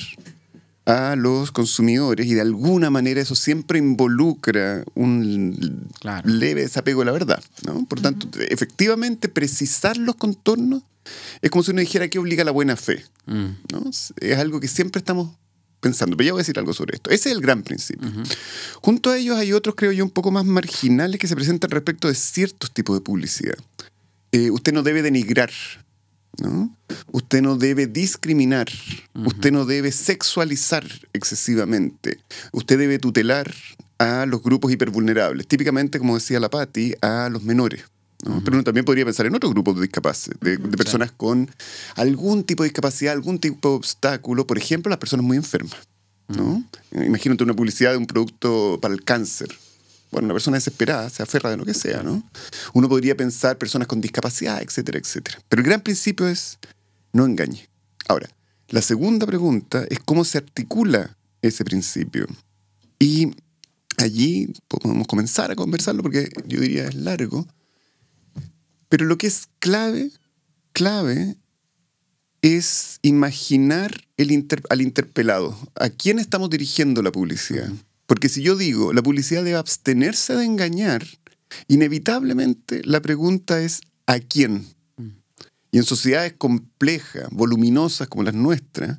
[0.85, 5.89] a los consumidores y de alguna manera eso siempre involucra un
[6.23, 7.43] leve desapego a la verdad.
[7.65, 7.85] ¿no?
[7.85, 10.83] Por tanto, efectivamente, precisar los contornos
[11.41, 13.03] es como si uno dijera que obliga la buena fe.
[13.25, 13.47] Mm.
[13.71, 13.89] ¿no?
[14.19, 15.29] Es algo que siempre estamos
[15.79, 16.17] pensando.
[16.17, 17.09] Pero ya voy a decir algo sobre esto.
[17.11, 18.11] Ese es el gran principio.
[18.81, 22.07] Junto a ellos hay otros, creo yo, un poco más marginales que se presentan respecto
[22.07, 23.55] de ciertos tipos de publicidad.
[24.31, 25.51] Eh, usted no debe denigrar
[26.41, 26.75] ¿no?
[27.11, 28.67] Usted no debe discriminar,
[29.13, 32.19] usted no debe sexualizar excesivamente,
[32.51, 33.53] usted debe tutelar
[33.97, 37.83] a los grupos hipervulnerables, típicamente, como decía la Patti, a los menores.
[38.43, 41.49] Pero uno también podría pensar en otros grupos de discapaces, de, personas con
[41.95, 45.75] algún tipo de discapacidad, algún tipo de obstáculo, por ejemplo, las personas muy enfermas.
[46.27, 46.63] ¿no?
[46.91, 49.55] Imagínate una publicidad de un producto para el cáncer
[50.11, 52.23] bueno, una persona desesperada se aferra de lo que sea, ¿no?
[52.73, 55.39] Uno podría pensar personas con discapacidad, etcétera, etcétera.
[55.49, 56.57] Pero el gran principio es
[57.11, 57.67] no engañe.
[58.07, 58.29] Ahora,
[58.69, 62.27] la segunda pregunta es cómo se articula ese principio.
[62.99, 63.35] Y
[63.97, 67.47] allí podemos comenzar a conversarlo porque yo diría es largo.
[68.89, 70.11] Pero lo que es clave,
[70.71, 71.35] clave,
[72.41, 75.57] es imaginar el al interpelado.
[75.75, 77.69] ¿A quién estamos dirigiendo la publicidad?
[78.05, 81.05] Porque si yo digo, la publicidad debe abstenerse de engañar,
[81.67, 84.65] inevitablemente la pregunta es ¿a quién?
[85.71, 88.95] Y en sociedades complejas, voluminosas como las nuestras,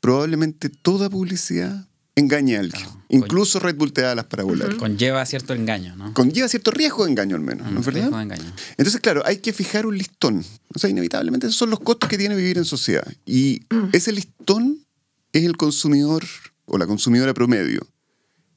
[0.00, 1.86] probablemente toda publicidad
[2.16, 2.86] engaña a alguien.
[3.08, 4.76] Incluso Red Bull te da las parabolares.
[4.76, 6.12] Conlleva cierto engaño, ¿no?
[6.14, 8.10] Conlleva cierto riesgo de engaño al menos, ¿no es verdad?
[8.10, 8.52] de engaño.
[8.76, 10.44] Entonces, claro, hay que fijar un listón.
[10.74, 13.06] O sea, inevitablemente esos son los costos que tiene vivir en sociedad.
[13.26, 14.84] Y ese listón
[15.32, 16.24] es el consumidor
[16.66, 17.86] o la consumidora promedio.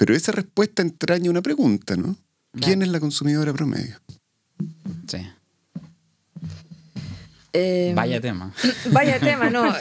[0.03, 2.17] Pero esa respuesta entraña una pregunta, ¿no?
[2.59, 4.01] ¿Quién es la consumidora promedio?
[5.07, 5.25] Sí.
[7.53, 8.51] Em, vaya tema.
[8.91, 9.73] Vaya tema, no.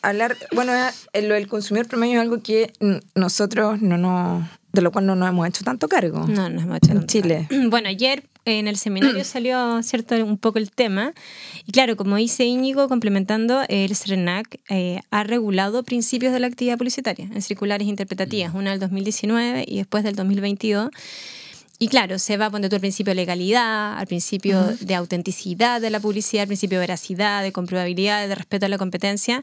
[0.00, 0.72] Hablar, bueno,
[1.12, 2.72] lo del consumidor promedio es algo que
[3.14, 6.26] nosotros no nos, de lo cual no nos hemos hecho tanto cargo.
[6.26, 7.46] No, no hemos hecho en Chile.
[7.68, 11.12] Bueno, ayer en el seminario salió cierto un poco el tema.
[11.66, 16.78] Y claro, como dice Íñigo, complementando, el CERNAC eh, ha regulado principios de la actividad
[16.78, 20.90] publicitaria en circulares interpretativas, una del 2019 y después del 2022.
[21.78, 25.90] Y claro, se va a poner el principio de legalidad, al principio de autenticidad de
[25.90, 29.42] la publicidad, al principio de veracidad, de comprobabilidad, de respeto a la competencia.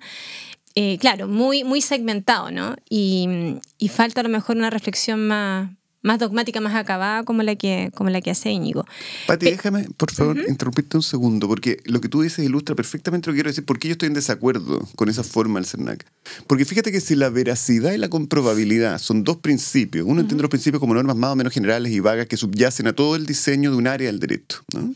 [0.73, 2.75] Eh, claro, muy, muy segmentado, ¿no?
[2.89, 5.69] Y, y falta a lo mejor una reflexión más,
[6.03, 8.85] más dogmática, más acabada como la que, como la que hace Íñigo.
[9.25, 13.33] Pati, déjame, por favor, interrumpirte un segundo, porque lo que tú dices ilustra perfectamente lo
[13.33, 16.05] que quiero decir, por qué yo estoy en desacuerdo con esa forma del CERNAC.
[16.45, 20.49] Porque fíjate que si la veracidad y la comprobabilidad son dos principios, uno entiende los
[20.49, 23.71] principios como normas más o menos generales y vagas que subyacen a todo el diseño
[23.71, 24.61] de un área del derecho.
[24.73, 24.93] ¿no?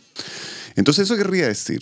[0.76, 1.82] Entonces eso querría decir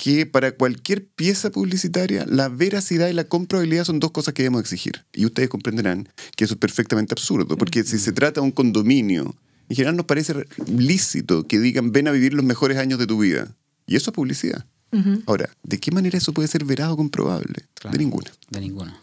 [0.00, 4.62] que para cualquier pieza publicitaria la veracidad y la comprobabilidad son dos cosas que debemos
[4.62, 5.04] exigir.
[5.12, 9.36] Y ustedes comprenderán que eso es perfectamente absurdo, porque si se trata de un condominio,
[9.68, 13.18] en general nos parece lícito que digan ven a vivir los mejores años de tu
[13.18, 13.54] vida.
[13.86, 14.64] Y eso es publicidad.
[15.26, 17.66] Ahora, ¿de qué manera eso puede ser verado o comprobable?
[17.74, 17.92] Claro.
[17.92, 18.30] De ninguna.
[18.48, 18.94] De ninguno.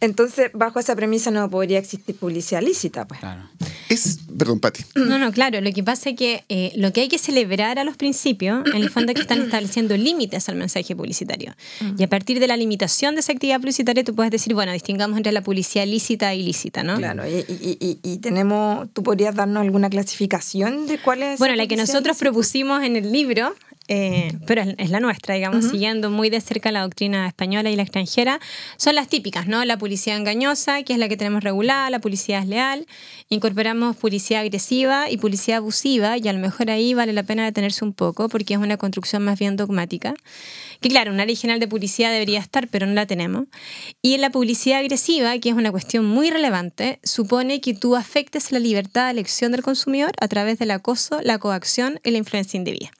[0.00, 3.20] Entonces, bajo esa premisa no podría existir publicidad lícita, pues.
[3.20, 3.42] Claro.
[3.88, 4.82] Es, perdón, Pati.
[4.94, 5.60] No, no, claro.
[5.60, 8.76] Lo que pasa es que eh, lo que hay que celebrar a los principios, en
[8.82, 11.54] el fondo, es que están estableciendo límites al mensaje publicitario.
[11.98, 15.16] Y a partir de la limitación de esa actividad publicitaria, tú puedes decir, bueno, distingamos
[15.16, 16.96] entre la publicidad lícita e ilícita, ¿no?
[16.96, 21.38] Claro, y, y- y- y tenemos, ¿tú podrías darnos alguna clasificación de cuál es?
[21.38, 22.18] Bueno, la que nosotros lícita?
[22.24, 23.54] propusimos en el libro,
[23.92, 27.76] eh, pero es, es la nuestra, digamos, siguiendo muy de cerca la doctrina española y
[27.76, 28.38] la extranjera,
[28.76, 29.64] son las típicas, ¿no?
[29.64, 32.86] La publicidad engañosa, que es la que tenemos regulada, la publicidad leal,
[33.30, 37.84] incorporamos publicidad agresiva y publicidad abusiva, y a lo mejor ahí vale la pena detenerse
[37.84, 40.14] un poco, porque es una construcción más bien dogmática.
[40.80, 43.46] Que claro, una ley general de publicidad debería estar, pero no la tenemos.
[44.02, 48.52] Y en la publicidad agresiva, que es una cuestión muy relevante, supone que tú afectes
[48.52, 52.56] la libertad de elección del consumidor a través del acoso, la coacción y la influencia
[52.56, 52.92] indebida.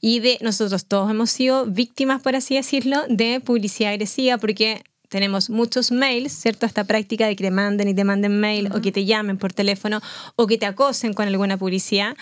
[0.00, 5.50] Y de nosotros todos hemos sido víctimas, por así decirlo, de publicidad agresiva, porque tenemos
[5.50, 6.66] muchos mails, ¿cierto?
[6.66, 9.52] Esta práctica de que te manden y te manden mail, o que te llamen por
[9.52, 10.00] teléfono,
[10.36, 12.16] o que te acosen con alguna publicidad.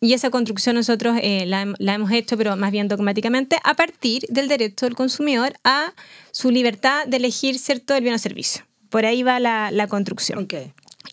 [0.00, 4.22] Y esa construcción nosotros eh, la, la hemos hecho, pero más bien dogmáticamente, a partir
[4.28, 5.92] del derecho del consumidor a
[6.32, 8.64] su libertad de elegir, ¿cierto?, el bien o servicio.
[8.90, 10.40] Por ahí va la, la construcción.
[10.40, 10.54] Ok.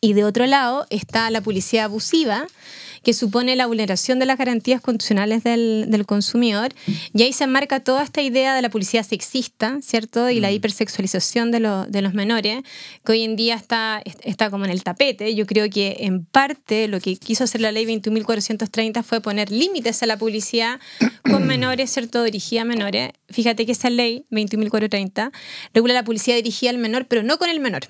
[0.04, 2.48] Y de otro lado está la publicidad abusiva,
[3.04, 6.70] que supone la vulneración de las garantías constitucionales del, del consumidor.
[7.14, 10.30] Y ahí se enmarca toda esta idea de la publicidad sexista, ¿cierto?
[10.30, 12.62] Y la hipersexualización de, lo- de los menores,
[13.06, 15.34] que hoy en día está, está como en el tapete.
[15.36, 20.02] Yo creo que en parte lo que quiso hacer la ley 21.430 fue poner límites
[20.04, 20.80] a la publicidad
[21.24, 22.24] con menores, ¿cierto?
[22.24, 23.12] Dirigida a menores.
[23.30, 25.32] Fíjate que esa ley 21.430
[25.74, 27.82] regula la publicidad dirigida al menor, pero no con el menor.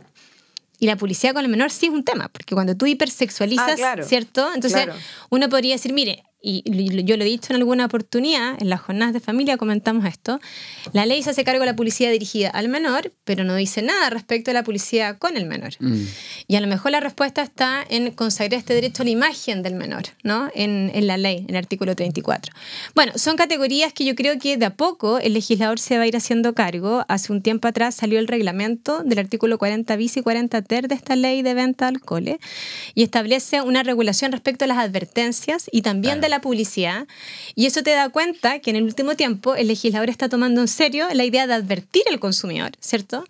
[0.81, 3.75] Y la publicidad con el menor sí es un tema, porque cuando tú hipersexualizas, Ah,
[3.75, 4.03] claro.
[4.03, 4.51] ¿cierto?
[4.53, 4.99] Entonces Claro.
[5.29, 6.63] uno podría decir, mire, y
[7.05, 10.39] yo lo he dicho en alguna oportunidad, en las jornadas de familia comentamos esto,
[10.93, 14.09] la ley se hace cargo de la publicidad dirigida al menor, pero no dice nada
[14.09, 15.73] respecto a la publicidad con el menor.
[15.79, 16.03] Mm.
[16.47, 19.75] Y a lo mejor la respuesta está en consagrar este derecho a la imagen del
[19.75, 20.49] menor, ¿no?
[20.55, 22.53] En, en la ley, en el artículo 34.
[22.95, 26.07] Bueno, son categorías que yo creo que de a poco el legislador se va a
[26.07, 27.05] ir haciendo cargo.
[27.07, 30.95] Hace un tiempo atrás salió el reglamento del artículo 40 bis y 40 ter de
[30.95, 32.37] esta ley de venta de alcoholes
[32.95, 36.21] y establece una regulación respecto a las advertencias y también Claro.
[36.21, 37.05] de la publicidad.
[37.53, 40.67] Y eso te da cuenta que en el último tiempo el legislador está tomando en
[40.67, 43.23] serio la idea de advertir al consumidor, ¿cierto?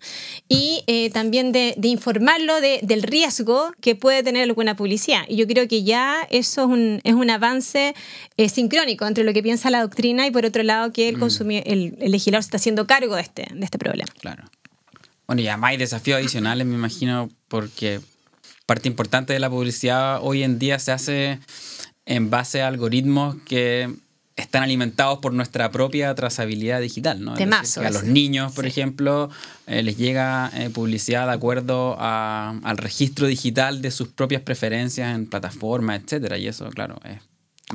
[0.48, 5.22] Y eh, también de, de informarlo de- del riesgo que puede tener alguna publicidad.
[5.28, 7.94] Y yo creo que ya eso es un, es un avance
[8.38, 11.62] eh, sincrónico entre lo que piensa la doctrina y por otro lado que el, consumi-
[11.66, 14.10] el, el legislador se está haciendo cargo de este, de este problema.
[14.20, 14.44] Claro.
[15.26, 18.00] Bueno, y además hay desafíos adicionales, me imagino, porque
[18.66, 21.38] parte importante de la publicidad hoy en día se hace
[22.06, 23.90] en base a algoritmos que
[24.34, 27.32] están alimentados por nuestra propia trazabilidad digital, ¿no?
[27.32, 29.28] Decir, Temazo que a los niños, por ejemplo,
[29.66, 35.14] eh, les llega eh, publicidad de acuerdo a- al registro digital de sus propias preferencias
[35.14, 37.18] en plataformas, etcétera, y eso, claro, es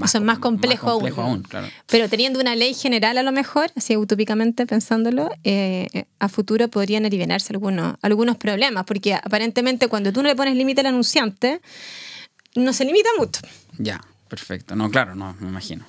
[0.03, 1.31] Eso es más complejo, complejo aún.
[1.31, 1.67] aún, claro.
[1.85, 5.87] Pero teniendo una ley general a lo mejor, así utópicamente pensándolo, eh,
[6.19, 10.81] a futuro podrían aliviarse algunos, algunos problemas, porque aparentemente cuando tú no le pones límite
[10.81, 11.61] al anunciante,
[12.55, 13.41] no se limita mucho.
[13.77, 14.75] Ya, perfecto.
[14.75, 15.85] No, claro, no, me imagino.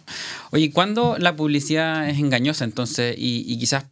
[0.51, 3.15] Oye, ¿cuándo la publicidad es engañosa entonces?
[3.19, 3.85] Y, y quizás,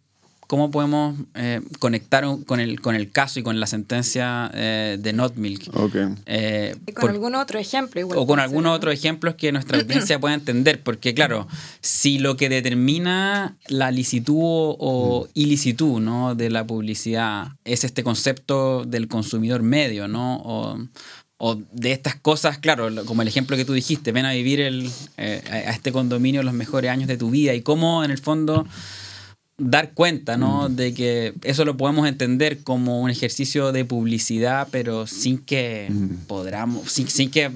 [0.46, 5.12] ¿cómo podemos eh, conectar con el, con el caso y con la sentencia eh, de
[5.12, 5.68] Not Milk?
[5.74, 5.94] Ok.
[6.26, 8.18] Eh, Y con por- algún otro ejemplo igual.
[8.18, 11.48] o con ser, otros ejemplos que nuestra audiencia pueda entender, porque claro,
[11.80, 16.34] si lo que determina la licitud o, o ilicitud ¿no?
[16.36, 20.36] de la publicidad es este concepto del consumidor medio, ¿no?
[20.44, 20.78] O,
[21.38, 24.90] o de estas cosas, claro, como el ejemplo que tú dijiste, ven a vivir el,
[25.18, 28.66] eh, a este condominio los mejores años de tu vida y cómo en el fondo
[29.58, 30.68] dar cuenta, ¿no?
[30.68, 35.88] De que eso lo podemos entender como un ejercicio de publicidad, pero sin que
[36.26, 37.50] podamos, sin, sin que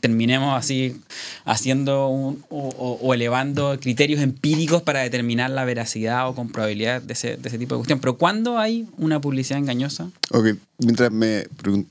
[0.00, 0.96] terminemos así
[1.44, 7.12] haciendo un- o, o- o elevando criterios empíricos para determinar la veracidad o comprobabilidad de
[7.12, 8.00] ese, de ese tipo de cuestión.
[8.00, 10.10] Pero ¿cuándo hay una publicidad engañosa?
[10.32, 11.44] Ok, mientras, me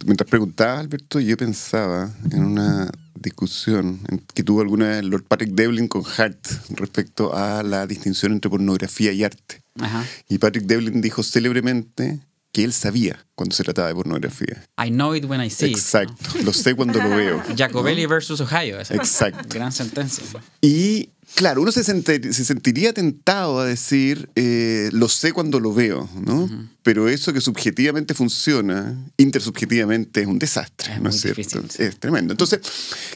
[0.06, 4.00] mientras preguntaba, Alberto, yo pensaba en una discusión
[4.34, 6.38] que tuvo alguna vez Lord Patrick Devlin con Hart
[6.72, 9.63] respecto a la distinción entre pornografía y arte.
[9.80, 10.06] Ajá.
[10.30, 12.20] Y Patrick Devlin dijo célebremente
[12.54, 14.64] que él sabía cuando se trataba de pornografía.
[14.78, 17.38] I know it when I see Exacto, lo sé cuando lo veo.
[17.50, 17.56] it.
[17.58, 18.80] Jacobelli versus Ohio.
[18.80, 18.94] esa.
[18.94, 19.50] Exacto.
[19.50, 20.24] Gran sentencia.
[20.62, 26.48] Y claro, uno se, sentiría tentado a decir, eh, lo sé cuando lo veo, ¿no?
[26.84, 31.38] Pero eso que subjetivamente funciona, intersubjetivamente es un desastre, Es ¿no es cierto?
[31.42, 31.82] difícil, sí.
[31.84, 32.34] Es tremendo.
[32.34, 32.60] Entonces,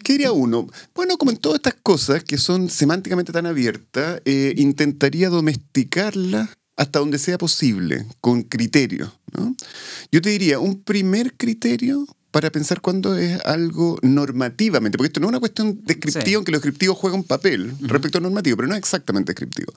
[0.03, 0.67] ¿qué diría uno?
[0.95, 6.99] Bueno, como en todas estas cosas que son semánticamente tan abiertas, eh, intentaría domesticarlas hasta
[6.99, 9.55] donde sea posible, con criterio, ¿no?
[10.11, 15.25] Yo te diría, un primer criterio para pensar cuándo es algo normativamente, porque esto no
[15.27, 16.33] es una cuestión descriptiva, Sí.
[16.35, 19.73] aunque lo descriptivo juega un papel respecto al normativo, pero no es exactamente descriptivo.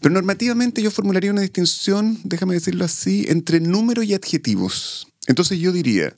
[0.00, 5.06] Pero normativamente yo formularía una distinción, déjame decirlo así, entre números y adjetivos.
[5.28, 6.16] Entonces yo diría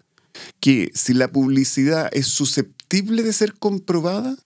[0.61, 4.37] que si la publicidad es susceptible de ser comprobada,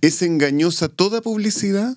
[0.00, 1.96] es engañosa toda publicidad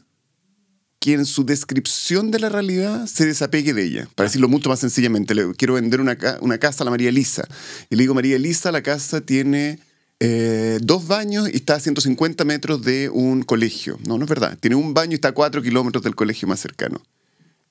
[1.00, 4.10] que en su descripción de la realidad se desapegue de ella.
[4.16, 7.10] Para decirlo mucho más sencillamente, le quiero vender una, ca- una casa a la María
[7.10, 7.48] Elisa.
[7.90, 9.80] Y le digo, María Elisa, la casa tiene
[10.20, 14.00] eh, dos baños y está a 150 metros de un colegio.
[14.08, 14.58] No, no es verdad.
[14.60, 17.02] Tiene un baño y está a 4 kilómetros del colegio más cercano.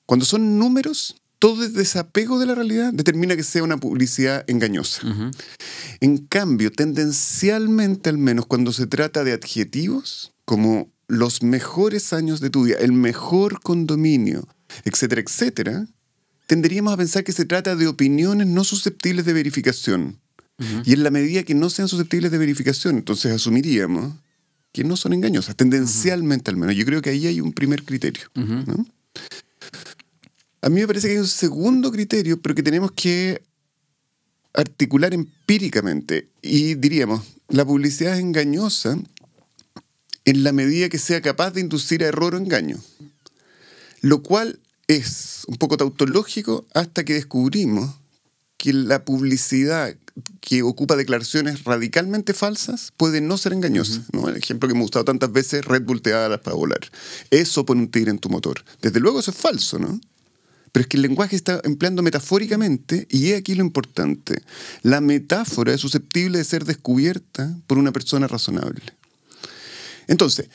[0.05, 5.01] Cuando son números, todo el desapego de la realidad determina que sea una publicidad engañosa.
[5.99, 12.49] En cambio, tendencialmente al menos cuando se trata de adjetivos como los mejores años de
[12.49, 14.47] tu vida, el mejor condominio,
[14.83, 15.87] etcétera, etcétera,
[16.47, 20.19] tenderíamos a pensar que se trata de opiniones no susceptibles de verificación.
[20.85, 24.15] Y en la medida que no sean susceptibles de verificación, entonces asumiríamos
[24.71, 26.75] que no son engañosas, tendencialmente al menos.
[26.75, 28.23] Yo creo que ahí hay un primer criterio.
[28.33, 28.87] ¿no?
[30.61, 33.43] A mí me parece que hay un segundo criterio, pero que tenemos que
[34.53, 36.29] articular empíricamente.
[36.41, 38.97] Y diríamos, la publicidad es engañosa
[40.27, 42.77] en la medida que sea capaz de inducir a error o engaño.
[44.01, 47.95] Lo cual es un poco tautológico hasta que descubrimos
[48.57, 49.95] que la publicidad
[50.41, 54.03] que ocupa declaraciones radicalmente falsas puede no ser engañosa.
[54.11, 54.27] ¿no?
[54.27, 56.81] El ejemplo que hemos usado tantas veces, Red Bull te da alas para volar.
[57.31, 58.65] Eso pone un tigre en tu motor.
[58.81, 60.01] Desde luego eso es falso, ¿no?
[60.73, 64.41] Pero es que el lenguaje está empleando metafóricamente y he aquí lo importante.
[64.83, 68.96] La metáfora es susceptible de ser descubierta por una persona razonable.
[70.07, 70.49] Entonces,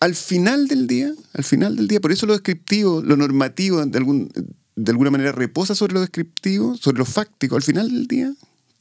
[0.00, 3.98] al final del día, al final del día, por eso lo descriptivo, lo normativo de,
[3.98, 4.32] algún,
[4.74, 8.32] de alguna manera reposa sobre lo descriptivo, sobre lo fáctico, al final del día,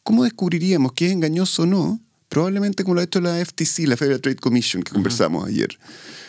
[0.03, 1.99] ¿cómo descubriríamos que es engañoso o no?
[2.29, 5.77] Probablemente como lo ha hecho la FTC, la Federal Trade Commission, que conversamos ayer,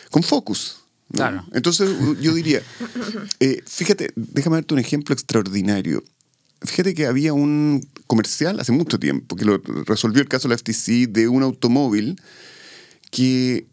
[0.09, 0.77] con Focus.
[1.09, 1.17] ¿no?
[1.17, 1.45] Claro.
[1.53, 1.89] Entonces
[2.19, 2.61] yo diría,
[3.39, 6.03] eh, fíjate, déjame darte un ejemplo extraordinario.
[6.63, 10.57] Fíjate que había un comercial hace mucho tiempo que lo resolvió el caso de la
[10.57, 12.19] FTC de un automóvil
[13.09, 13.65] que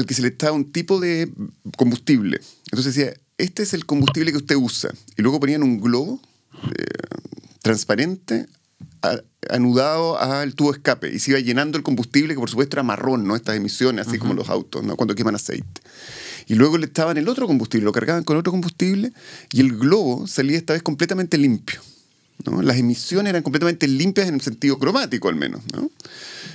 [0.00, 1.30] al que se le estaba un tipo de
[1.76, 2.40] combustible.
[2.66, 4.90] Entonces decía, este es el combustible que usted usa.
[5.16, 6.20] Y luego ponían un globo
[6.76, 6.84] eh,
[7.62, 8.46] transparente
[9.02, 9.20] a-
[9.50, 13.26] anudado al tubo escape y se iba llenando el combustible, que por supuesto era marrón,
[13.26, 13.36] ¿no?
[13.36, 14.96] Estas emisiones, así como los autos, ¿no?
[14.96, 15.80] Cuando queman aceite.
[16.46, 19.12] Y luego le estaban el otro combustible, lo cargaban con otro combustible
[19.52, 21.80] y el globo salía esta vez completamente limpio.
[22.44, 22.62] ¿no?
[22.62, 25.60] Las emisiones eran completamente limpias en el sentido cromático al menos.
[25.72, 25.90] ¿no?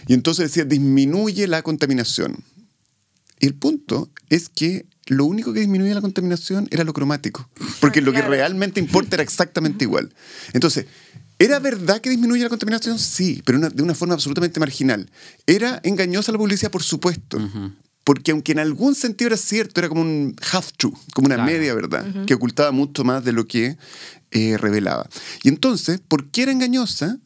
[0.08, 2.38] Y entonces decía, disminuye la contaminación.
[3.40, 7.48] Y el punto es que lo único que disminuía la contaminación era lo cromático,
[7.80, 10.12] porque lo que realmente importa era exactamente igual.
[10.54, 10.86] Entonces,
[11.38, 12.98] ¿era verdad que disminuye la contaminación?
[12.98, 15.10] Sí, pero una- de una forma absolutamente marginal.
[15.46, 16.72] ¿Era engañosa la publicidad?
[16.72, 17.38] Por supuesto.
[18.04, 21.52] Porque aunque en algún sentido era cierto, era como un half-true, como una Claro.
[21.52, 23.78] media verdad, que ocultaba mucho más de lo que
[24.32, 25.08] eh, revelaba.
[25.44, 27.18] Y entonces, ¿por qué era engañosa?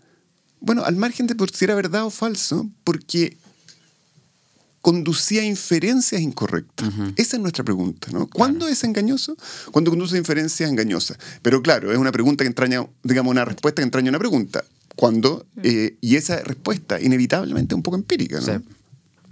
[0.62, 3.38] Bueno, al margen de por si era verdad o falso, porque
[4.82, 6.90] conducía a inferencias incorrectas.
[7.18, 8.28] Esa es nuestra pregunta, ¿no?
[8.28, 9.36] ¿Cuándo es engañoso?
[9.72, 11.18] Cuando conduce a inferencias engañosas.
[11.42, 14.64] Pero claro, es una pregunta que entraña, digamos, una respuesta que entraña una pregunta.
[14.96, 15.46] ¿Cuándo?
[15.64, 18.46] Eh, y esa respuesta, inevitablemente, es un poco empírica, ¿no?
[18.46, 18.52] Sí.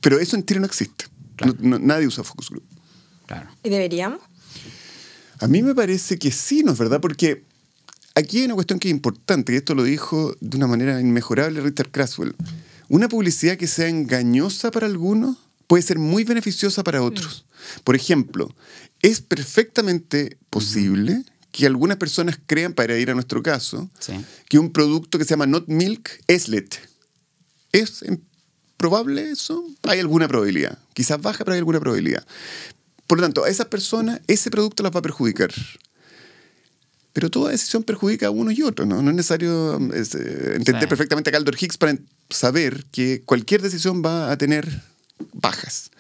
[0.02, 1.06] Pero eso en tiro no existe.
[1.36, 1.56] Claro.
[1.60, 2.64] No- no- nadie usa focus group.
[3.26, 3.50] Claro.
[3.64, 4.20] ¿Y deberíamos?
[5.40, 7.00] A mí me parece que sí, ¿no es verdad?
[7.02, 7.44] Porque
[8.16, 11.62] aquí hay una cuestión que es importante, y esto lo dijo de una manera inmejorable
[11.62, 12.36] Richard Craswell.
[12.90, 17.46] Una publicidad que sea engañosa para algunos puede ser muy beneficiosa para otros.
[17.84, 18.54] Por ejemplo,
[19.02, 24.14] es perfectamente posible que algunas personas crean, para ir a nuestro caso, Sí.
[24.48, 26.80] que un producto que se llama Not Milk es leche.
[27.72, 28.04] ¿Es
[28.78, 29.66] probable eso?
[29.84, 30.78] Hay alguna probabilidad.
[30.94, 32.26] Quizás baja, pero hay alguna probabilidad.
[33.08, 35.52] Por lo tanto, a esas personas ese producto las va a perjudicar.
[37.14, 39.02] Pero toda decisión perjudica a uno y otro, ¿no?
[39.02, 40.04] No es necesario um, eh,
[40.56, 40.88] entender Sí.
[40.88, 41.98] perfectamente a Caldor Higgs para
[42.30, 44.82] saber que cualquier decisión va a tener
[45.34, 45.92] bajas.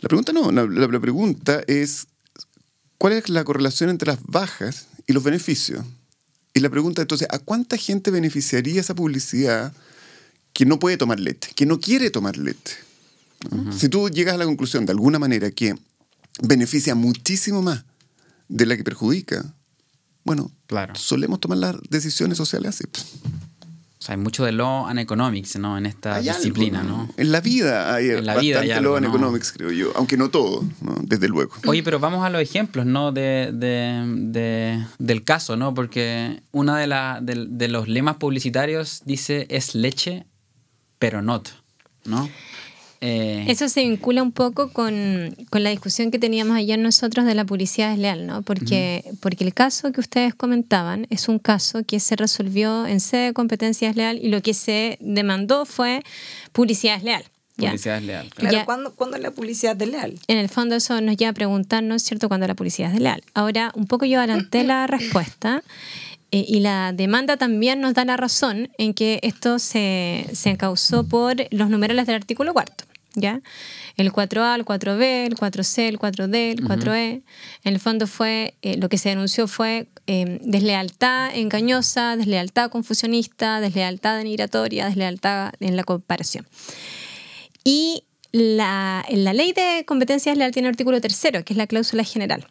[0.00, 2.06] La pregunta no, la, pregunta es
[2.98, 5.84] ¿cuál es la correlación entre las bajas y los beneficios?
[6.52, 9.72] Y la pregunta entonces, ¿a cuánta gente beneficiaría esa publicidad
[10.52, 12.76] que no puede tomar leche, que no quiere tomar leche?
[13.50, 13.72] ¿no?
[13.72, 15.74] Si tú llegas a la conclusión de alguna manera que
[16.42, 17.84] beneficia muchísimo más
[18.48, 19.54] de la que perjudica,
[20.24, 20.94] bueno, Claro.
[20.94, 22.84] solemos tomar las decisiones sociales así.
[24.04, 25.78] O sea, hay mucho de law and economics, ¿no?
[25.78, 27.08] En esta Hay algo, disciplina, ¿no?
[27.16, 29.12] En la vida hay En la bastante vida hay algo, law and ¿no?
[29.14, 30.94] economics, creo yo, aunque no todo, ¿no?
[31.04, 31.54] desde luego.
[31.64, 33.12] Oye, pero vamos a los ejemplos, ¿no?
[33.12, 35.72] De, de- de- del caso, ¿no?
[35.72, 40.26] Porque uno de, la- de- de los lemas publicitarios dice es leche,
[40.98, 41.48] pero not,
[42.04, 42.28] ¿no?
[43.06, 47.34] Eh, Eso se vincula un poco con, con la discusión que teníamos ayer nosotros de
[47.34, 48.40] la publicidad desleal, ¿no?
[48.42, 53.26] Porque, porque el caso que ustedes comentaban es un caso que se resolvió en sede
[53.26, 56.02] de competencia desleal y lo que se demandó fue
[56.52, 57.24] publicidad desleal.
[57.58, 57.68] ¿ya?
[57.68, 58.28] publicidad es leal.
[58.30, 58.36] claro.
[58.40, 58.64] Claro, Ya.
[58.64, 60.18] ¿cuándo, cuándo es la publicidad desleal?
[60.26, 63.22] En el fondo eso nos lleva a preguntarnos, ¿cierto?, cuando la publicidad es desleal.
[63.34, 65.62] Ahora, un poco yo adelanté la respuesta
[66.32, 71.04] eh, y la demanda también nos da la razón en que esto se, se encausó
[71.06, 72.84] por los numerales del artículo cuarto,
[73.14, 73.40] ¿ya?
[73.96, 77.22] El 4A, el 4B, el 4C, el 4D, el 4E.
[77.64, 83.60] En el fondo fue, eh, lo que se denunció fue eh, deslealtad engañosa, deslealtad confusionista,
[83.60, 86.46] deslealtad denigratoria, deslealtad en la comparación.
[87.64, 92.04] Y la, la ley de competencia desleal tiene un artículo tercero, que es la cláusula
[92.04, 92.46] general.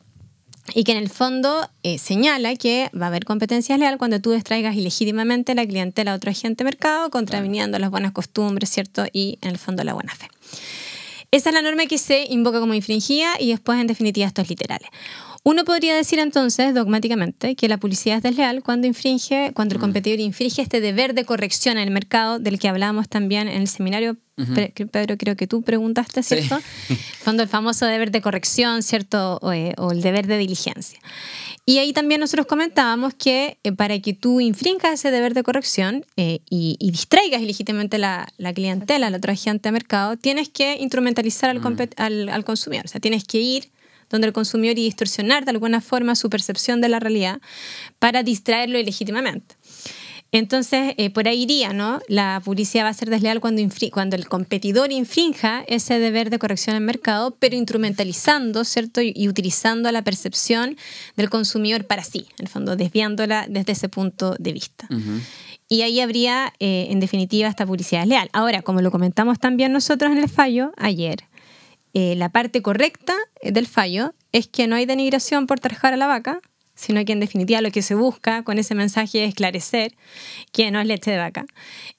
[0.74, 4.32] Y que en el fondo eh, señala que va a haber competencia desleal cuando tú
[4.32, 9.06] distraigas ilegítimamente la clientela a otro agente de mercado, contraviniendo las buenas costumbres, ¿cierto?
[9.12, 10.28] Y en el fondo la buena fe.
[11.32, 14.50] Esa es la norma que se invoca como infringida y después, en definitiva, esto es
[14.50, 14.90] literales.
[15.46, 20.22] Uno podría decir entonces, dogmáticamente, que la publicidad es desleal cuando infringe, cuando el competidor
[20.22, 24.16] infringe este deber de corrección en el mercado del que hablábamos también en el seminario.
[24.92, 26.38] Pedro, creo que tú preguntaste, Sí.
[26.38, 26.58] ¿cierto?
[27.24, 29.38] Cuando el famoso deber de corrección, ¿cierto?
[29.44, 30.98] O, eh, o el deber de diligencia.
[31.68, 36.04] Y ahí también nosotros comentábamos que eh, para que tú infringas ese deber de corrección
[36.18, 40.78] eh, y, y distraigas ilegítimamente la, la clientela, al otro agente de mercado, tienes que
[40.80, 42.86] instrumentalizar al, compet- al, al consumidor.
[42.86, 43.70] O sea, tienes que ir
[44.14, 47.42] donde el consumidor y distorsionar de alguna forma su percepción de la realidad
[48.00, 49.56] para distraerlo ilegítimamente.
[50.32, 52.00] Entonces, eh, por ahí iría, ¿no?
[52.08, 56.82] La publicidad va a ser desleal cuando, el competidor infrinja ese deber de corrección el
[56.82, 59.02] mercado, pero instrumentalizando, ¿cierto?
[59.02, 60.76] Y, y utilizando la percepción
[61.16, 64.88] del consumidor para sí, en el fondo, desviándola desde ese punto de vista.
[65.70, 68.30] Y ahí habría, eh, en definitiva, esta publicidad desleal.
[68.34, 71.26] Ahora, como lo comentamos también nosotros en el fallo ayer,
[71.94, 75.98] eh, la parte correcta eh, del fallo es que no hay denigración por trajar a
[75.98, 76.40] la vaca,
[76.76, 79.94] sino que en definitiva lo que se busca con ese mensaje es esclarecer
[80.52, 81.46] que no es leche de vaca.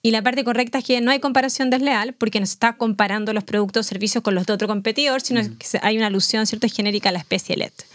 [0.03, 3.32] Y la parte correcta es que no hay comparación desleal porque no se está comparando
[3.32, 6.66] los productos o servicios con los de otro competidor, sino que hay una alusión cierto
[6.68, 7.86] genérica a la especie leche.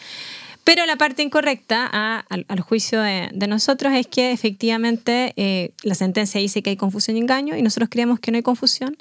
[0.64, 5.72] Pero la parte incorrecta a- al, al juicio de, de nosotros es que efectivamente eh,
[5.84, 8.96] la sentencia dice que hay confusión y engaño y nosotros creemos que no hay confusión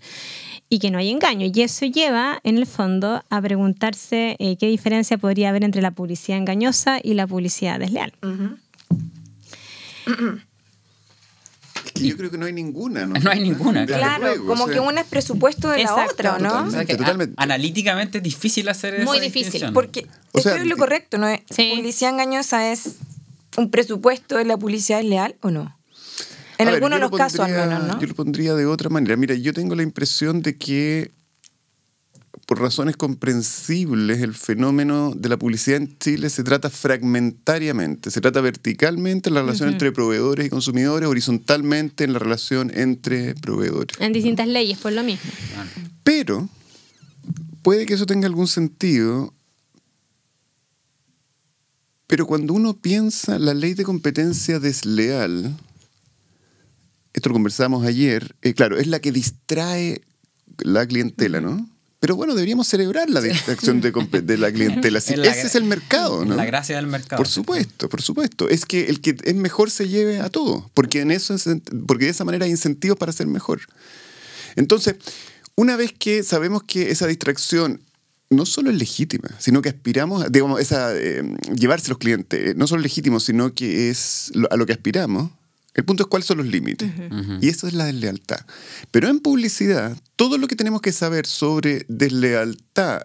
[0.71, 1.47] y que no hay engaño.
[1.53, 5.91] Y eso lleva, en el fondo, a preguntarse eh, qué diferencia podría haber entre la
[5.93, 8.13] publicidad engañosa y la publicidad desleal.
[11.85, 13.15] Es que yo creo que no hay ninguna, ¿no?
[13.21, 14.17] No hay ninguna, Desde claro.
[14.21, 16.65] Claro, luego, como o sea, que una es presupuesto de la otra, ¿o ¿no?
[16.67, 17.35] O sea que Totalmente.
[17.37, 19.65] a- analíticamente es difícil hacer esa Muy difícil.
[19.73, 21.29] Porque O sea, esto es lo di- correcto, ¿no?
[21.29, 21.41] es?
[21.51, 21.73] Sí.
[21.77, 22.97] ¿Publicidad engañosa es
[23.57, 25.77] un presupuesto de la publicidad leal o no?
[26.59, 28.01] En algunos de los lo casos al menos, ¿no?
[28.01, 29.17] Yo lo pondría de otra manera.
[29.17, 31.13] Mira, yo tengo la impresión de que
[32.49, 38.41] por razones comprensibles el fenómeno de la publicidad en Chile se trata fragmentariamente, se trata
[38.41, 44.01] verticalmente en la relación entre proveedores y consumidores, horizontalmente en la relación entre proveedores.
[44.01, 45.31] En distintas leyes, por lo mismo.
[46.05, 46.49] Pero
[47.61, 49.35] puede que eso tenga algún sentido,
[52.07, 55.55] pero cuando uno piensa la ley de competencia desleal,
[57.29, 60.01] esto lo conversamos ayer, eh, claro, es la que distrae
[60.61, 61.69] la clientela, ¿no?
[62.01, 63.91] Pero bueno, deberíamos celebrar la distracción de,
[64.39, 65.01] la clientela.
[65.01, 66.37] Sí, la ese es el mercado, ¿no?
[66.37, 67.19] La gracia del mercado.
[67.21, 68.49] Por supuesto, por supuesto.
[68.49, 71.49] Es que el que es mejor se lleve a todo, porque, en eso es-
[71.87, 73.61] porque de esa manera hay incentivos para ser mejor.
[74.57, 74.95] Entonces,
[75.57, 77.81] una vez que sabemos que esa distracción
[78.31, 81.23] no solo es legítima, sino que aspiramos, a- digamos, esa, eh,
[81.55, 84.73] llevarse los clientes, eh, no solo es legítimo, sino que es lo- a lo que
[84.73, 85.33] aspiramos,
[85.79, 86.91] el punto es cuáles son los límites.
[87.41, 88.41] Y eso es la deslealtad.
[88.91, 93.03] Pero en publicidad, todo lo que tenemos que saber sobre deslealtad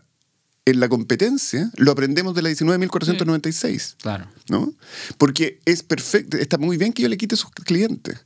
[0.66, 3.98] en la competencia lo aprendemos de la 19.496.
[4.02, 4.28] Claro.
[4.50, 4.74] ¿no?
[5.20, 8.26] Porque es perfecto, está muy bien que yo le quite a sus clientes.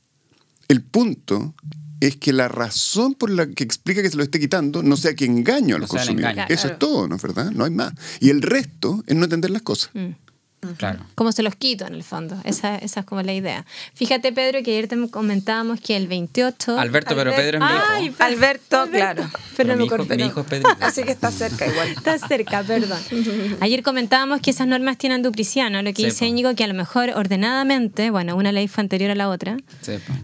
[0.70, 1.54] El punto
[2.00, 5.14] es que la razón por la que explica que se lo esté quitando no sea
[5.14, 6.46] que engaño a No engaño.
[6.48, 7.52] Eso es todo, ¿no es verdad?
[7.52, 7.92] No hay más.
[8.22, 9.90] Y el resto es no entender las cosas.
[9.94, 10.12] Mm.
[10.78, 11.00] Claro.
[11.14, 12.36] Como se los quito en el fondo.
[12.44, 13.66] Esa, esa es como la idea.
[13.94, 16.80] Fíjate, Pedro, que ayer te comentábamos que el 28.
[16.80, 17.86] Alberto, pero Pedro es mi hijo.
[17.90, 19.30] Ay, Alberto, claro.
[19.56, 20.76] Pero mi, me hijo, mi hijo es Pedrito.
[20.82, 21.90] Así que está cerca igual.
[21.90, 23.00] Está cerca, perdón.
[23.60, 25.82] Ayer comentábamos que esas normas tienen duplicidad, ¿no?
[25.82, 26.26] Lo que dice.
[26.26, 29.58] Íñigo, que a lo mejor ordenadamente, bueno, una ley fue anterior a la otra,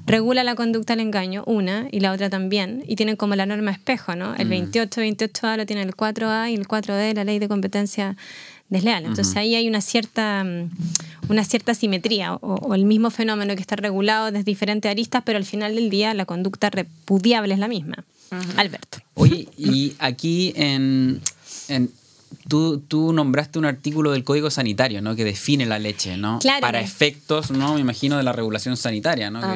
[0.06, 3.72] regula la conducta al engaño, una, y la otra también, y tienen como la norma
[3.72, 4.32] espejo, ¿no?
[4.32, 4.42] Mm.
[4.42, 8.18] El 28, 28A lo tiene el 4A y el 4D, la ley de competencia
[8.74, 9.06] desleal.
[9.06, 10.70] Entonces ahí hay una cierta, mm,
[11.30, 15.38] una cierta simetría o, o el mismo fenómeno que está regulado desde diferentes aristas, pero
[15.38, 18.04] al final del día la conducta repudiable es la misma.
[18.58, 18.98] Alberto.
[19.14, 21.22] Oye, y aquí en,
[21.68, 21.92] en-
[22.48, 25.16] tú, tú nombraste un artículo del Código Sanitario, ¿no?
[25.16, 26.40] Que define la leche, ¿no?
[26.40, 26.62] Claro.
[26.62, 27.76] Para efectos, ¿no?
[27.76, 29.40] Me imagino de la regulación sanitaria, ¿no?
[29.42, 29.48] Que.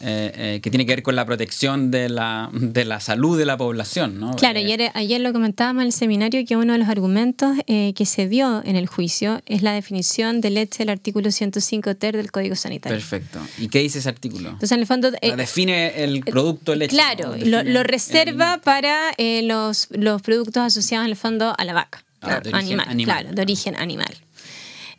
[0.00, 3.44] Eh, eh, que tiene que ver con la protección de la, de la salud de
[3.44, 4.36] la población, ¿no?
[4.36, 7.92] Claro, Eh, ayer, ayer lo comentábamos en el seminario que uno de los argumentos eh,
[7.94, 12.16] que se dio en el juicio es la definición de leche del artículo 105 ter
[12.16, 12.96] del Código Sanitario.
[12.96, 13.40] Perfecto.
[13.58, 14.50] ¿Y qué dice ese artículo?
[14.50, 15.10] Entonces, en el fondo...
[15.20, 16.94] eh, define el producto leche.
[16.94, 17.44] Claro, ¿no?
[17.44, 22.04] lo, lo reserva para eh, los, los productos asociados en el fondo a la vaca.
[22.20, 23.16] Ah, de origen animal, animal.
[23.20, 24.14] claro, de origen animal.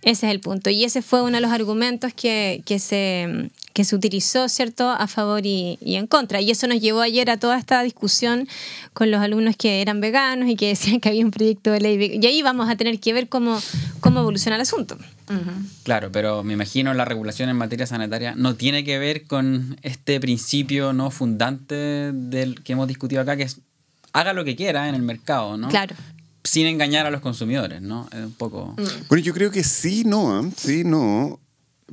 [0.01, 0.69] Ese es el punto.
[0.69, 5.07] Y ese fue uno de los argumentos que, que se, que se utilizó, ¿cierto?, a
[5.07, 6.39] favor y, y en contra.
[6.39, 8.47] Y eso nos llevó ayer a toda esta discusión
[8.93, 12.19] con los alumnos que eran veganos y que decían que había un proyecto de ley.
[12.21, 13.59] Y ahí vamos a tener que ver cómo,
[13.99, 14.97] cómo evoluciona el asunto.
[15.83, 20.19] Claro, pero me imagino la regulación en materia sanitaria no tiene que ver con este
[20.19, 23.61] principio no fundante del que hemos discutido acá, que es
[24.11, 25.67] haga lo que quiera en el mercado, ¿no?
[25.67, 25.95] Claro.
[26.49, 28.09] Sin engañar a los consumidores, ¿no?
[28.11, 28.75] Es un poco...
[29.07, 30.49] Bueno, yo creo que sí, no, ¿ah?
[30.57, 31.39] sí, no,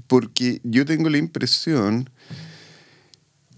[0.06, 2.08] porque yo tengo la impresión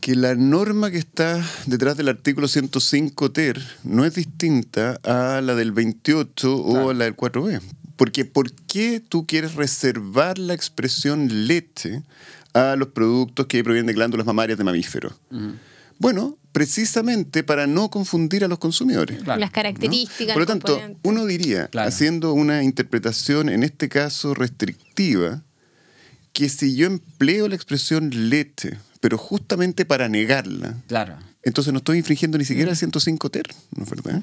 [0.00, 5.54] que la norma que está detrás del artículo 105 ter no es distinta a la
[5.54, 7.60] del 28 o a la del 4b.
[7.94, 12.02] Porque ¿por qué tú quieres reservar la expresión leche
[12.54, 15.12] a los productos que provienen de glándulas mamarias de mamíferos?
[16.00, 19.22] Bueno, precisamente para no confundir a los consumidores.
[19.22, 19.38] Claro.
[19.38, 19.54] Las ¿no?
[19.54, 20.34] características.
[20.34, 21.88] Por lo tanto, uno diría, Claro.
[21.88, 25.42] haciendo una interpretación, en este caso restrictiva,
[26.32, 31.16] que si yo empleo la expresión leche, pero justamente para negarla, Claro.
[31.42, 34.22] Entonces no estoy infringiendo ni siquiera el 105 ter, ¿no es verdad?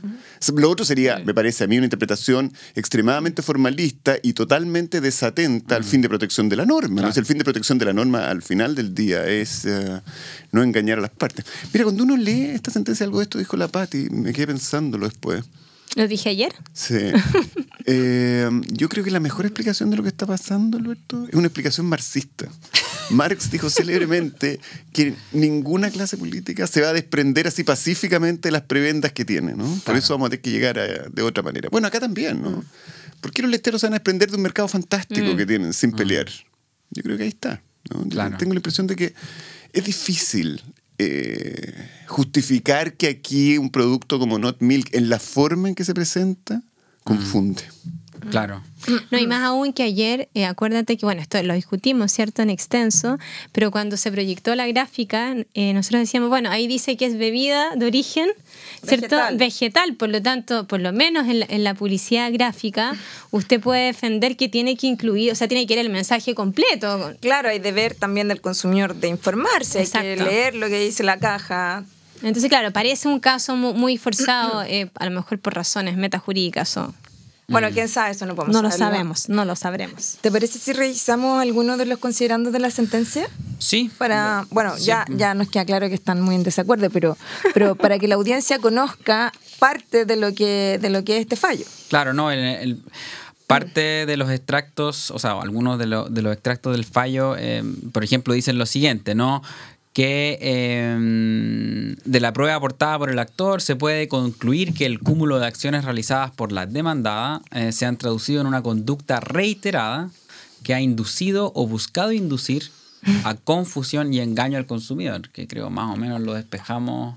[0.54, 5.84] Lo otro sería, me parece a mí, una interpretación extremadamente formalista y totalmente desatenta al
[5.84, 6.96] fin de protección de la norma.
[6.96, 7.08] ¿no?
[7.08, 7.20] Claro.
[7.20, 10.02] El fin de protección de la norma al final del día es eh,
[10.52, 11.46] no engañar a las partes.
[11.74, 15.08] Mira, cuando uno lee esta sentencia, algo de esto dijo la Patti, me quedé pensándolo
[15.08, 15.46] después.
[15.96, 16.54] ¿Lo dije ayer?
[16.74, 16.96] Sí.
[17.88, 21.46] Eh, yo creo que la mejor explicación de lo que está pasando, Alberto, es una
[21.46, 22.48] explicación marxista.
[23.12, 24.60] Marx dijo célebremente
[24.92, 29.54] que ninguna clase política se va a desprender así pacíficamente de las prebendas que tiene,
[29.54, 29.66] ¿no?
[29.66, 30.00] Por Claro.
[30.00, 31.70] eso vamos a tener que llegar a- de otra manera.
[31.72, 32.64] Bueno, acá también, ¿no?
[33.22, 35.92] ¿Por qué los leteros se van a desprender de un mercado fantástico que tienen sin
[35.92, 36.28] pelear?
[36.92, 37.62] Yo creo que ahí está.
[37.92, 38.04] ¿no?
[38.04, 38.38] Yo Claro.
[38.38, 39.14] Tengo la impresión de que
[39.74, 40.62] es difícil
[40.98, 41.74] eh,
[42.08, 46.62] justificar que aquí un producto como Not Milk, en la forma en que se presenta,
[47.04, 47.64] confunde.
[48.32, 48.62] Claro.
[49.12, 52.50] No, y más aún que ayer, eh, acuérdate que, bueno, esto lo discutimos, ¿cierto?, en
[52.50, 53.18] extenso,
[53.52, 57.76] pero cuando se proyectó la gráfica, eh, nosotros decíamos, bueno, ahí dice que es bebida
[57.76, 58.30] de origen,
[58.84, 59.38] ¿cierto?, Vegetal.
[59.38, 62.94] vegetal, por lo tanto, por lo menos en la, en la publicidad gráfica,
[63.32, 67.14] usted puede defender que tiene que incluir, o sea, tiene que ir el mensaje completo.
[67.22, 70.26] Claro, hay deber también del consumidor de informarse, hay que Exacto.
[70.32, 71.84] leer lo que dice la caja.
[72.22, 76.78] Entonces, claro, parece un caso mu- muy forzado, eh, a lo mejor por razones metajurídicas
[76.78, 76.94] o...
[77.48, 80.18] Bueno, quién sabe, eso no podemos No lo sabemos, no lo sabremos.
[80.22, 83.28] ¿Te parece si revisamos algunos de los considerandos de la sentencia?
[83.60, 83.92] Sí.
[83.98, 84.86] Para, bueno, Sí.
[84.86, 87.18] ya, ya nos queda claro que están muy en desacuerdo, pero,
[87.54, 91.36] pero para que la audiencia conozca parte de lo que, de lo que es este
[91.36, 91.66] fallo.
[91.90, 92.84] Claro, no, el, el-
[93.48, 97.64] parte de los extractos, o sea, algunos de, lo- de los extractos del fallo, eh,
[97.94, 99.44] por ejemplo, dicen lo siguiente, ¿no?
[99.96, 105.40] Que eh, de la prueba aportada por el actor se puede concluir que el cúmulo
[105.40, 110.10] de acciones realizadas por la demandada eh, se han traducido en una conducta reiterada
[110.64, 112.72] que ha inducido o buscado inducir
[113.24, 117.16] a confusión y engaño al consumidor, que creo más o menos lo despejamos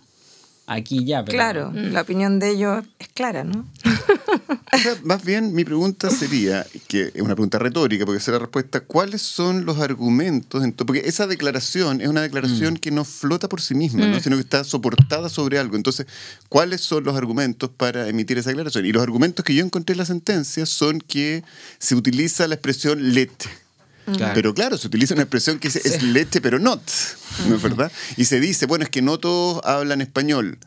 [0.68, 1.24] aquí ya.
[1.24, 3.66] Pero, Claro, la opinión de ellos es clara, ¿no?
[4.70, 8.38] O sea, más bien mi pregunta sería, que es una pregunta retórica, porque es la
[8.38, 10.62] respuesta, ¿cuáles son los argumentos?
[10.62, 14.20] en Porque esa declaración es una declaración que no flota por sí misma, ¿no?
[14.20, 15.74] sino que está soportada sobre algo.
[15.74, 16.06] Entonces,
[16.50, 18.84] ¿cuáles son los argumentos para emitir esa declaración?
[18.84, 21.42] Y los argumentos que yo encontré en la sentencia son que
[21.78, 23.48] se utiliza la expresión leche.
[24.16, 24.32] Claro.
[24.34, 26.82] Pero claro, se utiliza una expresión que dice, es leche, pero not,
[27.48, 27.90] ¿no es verdad?
[28.16, 30.58] Y se dice, bueno, es que no todos hablan español.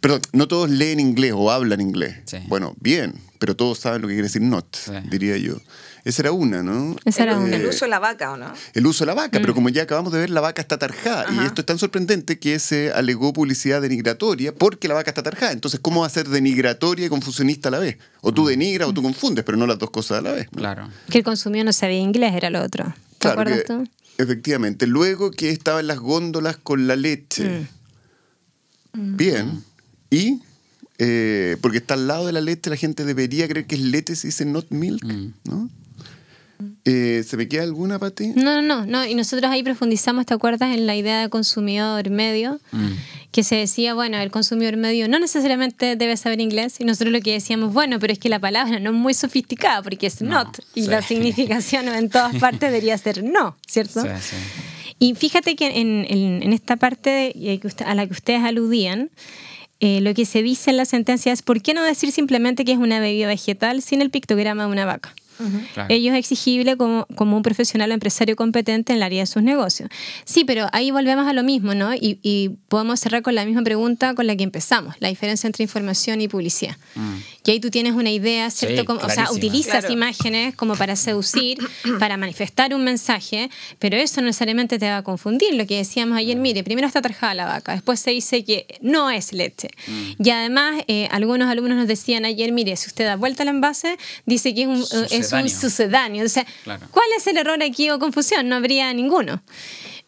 [0.00, 2.16] Perdón, no todos leen inglés o hablan inglés.
[2.26, 2.38] Sí.
[2.48, 4.92] Bueno, bien, pero todos saben lo que quiere decir not, Sí.
[5.10, 5.60] diría yo.
[6.04, 6.96] Esa era una, ¿no?
[7.04, 7.56] Esa era el, una.
[7.56, 8.52] el uso de la vaca, ¿o no?
[8.74, 9.42] El uso de la vaca, Mm.
[9.42, 11.26] pero como ya acabamos de ver, la vaca está tarjada.
[11.32, 15.52] Y esto es tan sorprendente que se alegó publicidad denigratoria porque la vaca está tarjada.
[15.52, 17.98] Entonces, ¿cómo va a ser denigratoria y confusionista a la vez?
[18.20, 18.34] O Mm.
[18.34, 20.48] tú denigras o tú confundes, pero no las dos cosas a la vez.
[20.50, 20.58] ¿no?
[20.58, 20.88] Claro.
[21.08, 22.84] Que el consumidor no sabía inglés, era lo otro.
[22.84, 23.88] ¿Te Claro acuerdas que- tú?
[24.18, 24.86] Efectivamente.
[24.86, 27.66] Luego que estaba en las góndolas con la leche.
[28.92, 29.16] Mm.
[29.16, 29.64] Bien.
[30.10, 30.40] Y
[30.98, 34.14] eh, porque está al lado de la leche, la gente debería creer que es leche
[34.14, 35.32] si dice not milk, Mm.
[35.44, 35.70] ¿no?
[36.84, 38.28] Eh, ¿Se me queda alguna para ti?
[38.34, 39.06] No, no, no, no.
[39.06, 40.74] Y nosotros ahí profundizamos, ¿te acuerdas?
[40.74, 42.92] En la idea de consumidor medio, Mm.
[43.30, 46.76] que se decía, bueno, el consumidor medio no necesariamente debe saber inglés.
[46.80, 49.82] Y nosotros lo que decíamos, bueno, pero es que la palabra no es muy sofisticada
[49.82, 50.58] porque es No, not.
[50.74, 50.88] Y sí.
[50.88, 54.02] la significación en todas partes debería ser no, ¿cierto?
[54.02, 54.36] Sí, sí.
[54.98, 57.34] Y fíjate que en, en- en esta parte
[57.86, 59.10] a la que ustedes aludían,
[59.80, 62.70] eh, lo que se dice en la sentencia es, ¿por qué no decir simplemente que
[62.72, 65.12] es una bebida vegetal sin el pictograma de una vaca?
[65.74, 65.92] Claro.
[65.92, 69.42] Ello es exigible como, como un profesional o empresario competente en el área de sus
[69.42, 69.88] negocios.
[70.24, 71.94] Sí, pero ahí volvemos a lo mismo, ¿no?
[71.94, 75.64] Y, y podemos cerrar con la misma pregunta con la que empezamos, la diferencia entre
[75.64, 76.76] información y publicidad.
[77.44, 78.82] Y ahí tú tienes una idea, ¿cierto?
[78.82, 79.92] Sí, Como- o sea, utilizas Claro.
[79.92, 81.58] imágenes como para seducir,
[81.98, 85.54] para manifestar un mensaje, pero eso no necesariamente te va a confundir.
[85.54, 89.10] Lo que decíamos ayer, mire, primero está tarjada la vaca, después se dice que no
[89.10, 89.70] es leche.
[90.22, 93.96] Y además, eh, algunos alumnos nos decían ayer, mire, si usted da vuelta al envase,
[94.26, 96.24] dice que es un, eh, es un Sucedáneo.
[96.24, 96.86] O sea, Claro.
[96.90, 98.48] ¿cuál es el error aquí o confusión?
[98.48, 99.42] No habría ninguno.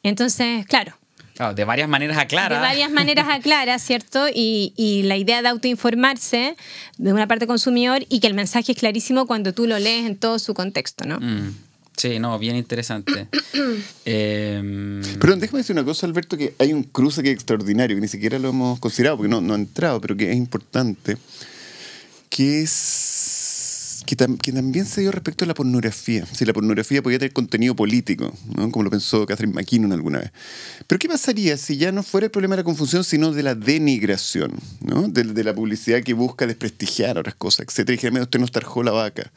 [0.02, 0.96] Entonces, claro,
[1.34, 2.54] Claro, de varias maneras aclara.
[2.56, 4.28] de varias maneras aclara, ¿cierto?
[4.32, 6.56] Y, y la idea de autoinformarse
[6.98, 10.16] de una parte consumidor y que el mensaje es clarísimo cuando tú lo lees en
[10.16, 11.18] todo su contexto, ¿no?
[11.18, 11.54] Mm.
[11.96, 13.28] Sí, no, bien interesante.
[14.04, 18.00] Em, Perdón, déjame decir una cosa, Alberto, que hay un cruce que es extraordinario, que
[18.02, 21.16] ni siquiera lo hemos considerado, porque no, no ha entrado, pero que es importante,
[22.28, 22.70] que es
[24.05, 26.26] que, tam- que también se dio respecto a la pornografía.
[26.26, 28.70] Si la pornografía podía tener contenido político, ¿no?
[28.70, 30.30] como lo pensó Catherine McKinnon alguna vez.
[30.86, 33.55] Pero ¿qué pasaría si ya no fuera el problema de la confusión, sino de la
[33.55, 35.09] denigración, ¿no?
[35.09, 37.98] de, la publicidad que busca desprestigiar otras cosas, etcétera?
[38.02, 39.30] Y "Mira, usted nos tarjó la vaca.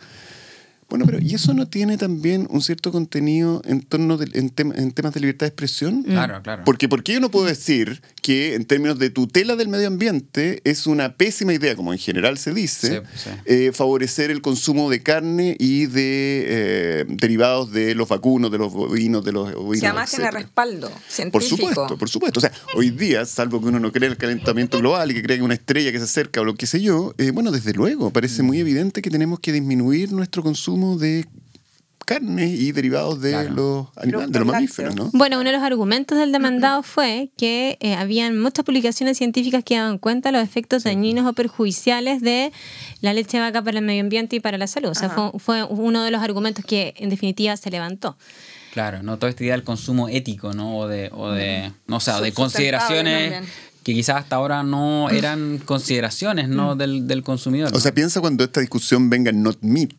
[0.90, 4.74] Bueno, pero ¿y eso no tiene también un cierto contenido en torno de- en, tem-
[4.78, 6.04] en temas de libertad de expresión?
[6.04, 6.64] Claro, claro.
[6.66, 10.62] Porque ¿por qué yo no puedo decir que en términos de tutela del medio ambiente
[10.64, 13.30] es una pésima idea, como en general se dice, Sí, sí.
[13.46, 18.72] eh, favorecer el consumo de carne y de eh, derivados de los vacunos, de los
[18.72, 21.58] bovinos, de los ovinos, Si además tiene respaldo Por científico.
[21.58, 22.40] supuesto, por supuesto.
[22.40, 25.24] O sea, hoy día, salvo que uno no cree en el calentamiento global y que
[25.24, 27.74] cree que una estrella que se acerca o lo que sé yo, eh, bueno, desde
[27.74, 28.46] luego, parece Mm.
[28.46, 31.26] muy evidente que tenemos que disminuir nuestro consumo de
[32.06, 33.54] carne y derivados de Claro.
[33.54, 35.10] los animales, de los mamíferos, ¿no?
[35.12, 39.76] Bueno, uno de los argumentos del demandado fue que eh, habían muchas publicaciones científicas que
[39.76, 42.54] daban cuenta de los efectos dañinos o perjudiciales de
[43.02, 44.90] la leche de vaca para el medio ambiente y para la salud.
[44.90, 48.18] O sea, fue, fue uno de los argumentos que en definitiva se levantó.
[48.72, 50.78] Claro, no toda esta idea del consumo ético, ¿no?
[50.78, 53.44] O de, o de no sé, o de consideraciones.
[53.88, 56.76] Que quizás hasta ahora no eran consideraciones, ¿no?
[56.76, 57.74] Del, del consumidor.
[57.74, 59.94] O sea, piensa cuando esta discusión venga en not meat,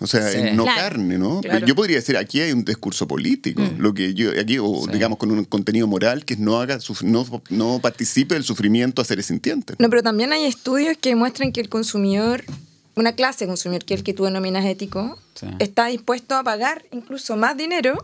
[0.00, 0.38] o sea, Sí.
[0.38, 0.80] en no Claro.
[0.80, 1.42] carne, ¿no?
[1.42, 1.66] Claro.
[1.66, 4.92] Yo podría decir, aquí hay un discurso político, lo que yo, aquí, o Sí.
[4.94, 9.26] digamos con un contenido moral que no haga, no, no participe del sufrimiento a seres
[9.26, 9.76] sintientes.
[9.78, 12.44] No, pero también hay estudios que muestran que el consumidor,
[12.96, 15.48] una clase de consumidor que es el que tú denominas ético, Sí.
[15.58, 18.02] está dispuesto a pagar incluso más dinero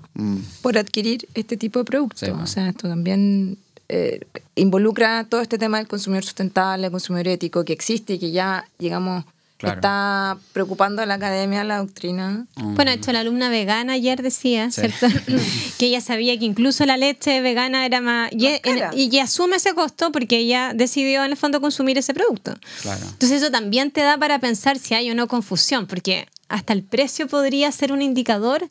[0.60, 2.42] por adquirir este tipo de bueno.
[2.42, 3.56] O sea, esto también
[3.92, 4.20] eh,
[4.54, 8.66] involucra todo este tema del consumidor sustentable, el consumidor ético que existe y que ya,
[8.78, 9.24] digamos,
[9.58, 9.74] Claro.
[9.74, 12.46] está preocupando a la academia, a la doctrina.
[12.56, 14.70] Bueno, de hecho, la alumna vegana ayer decía, Mm.
[14.70, 14.80] Sí.
[14.80, 15.06] ¿cierto?
[15.78, 18.32] que ella sabía que incluso la leche vegana era más...
[18.32, 18.46] Y,
[18.94, 22.54] ella asume ese costo porque ella decidió en el fondo consumir ese producto.
[22.80, 23.02] Claro.
[23.04, 26.82] Entonces eso también te da para pensar si hay o no confusión, porque hasta el
[26.82, 28.66] precio podría ser un indicador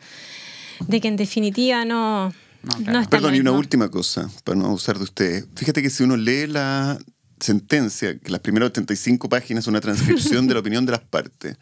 [0.88, 3.10] de que en definitiva no, No, claro.
[3.10, 5.46] Perdón, y una última cosa, para no abusar de ustedes.
[5.56, 7.00] Fíjate que si uno lee la
[7.40, 11.58] sentencia, que las primeras 85 páginas son una transcripción de la opinión de las partes.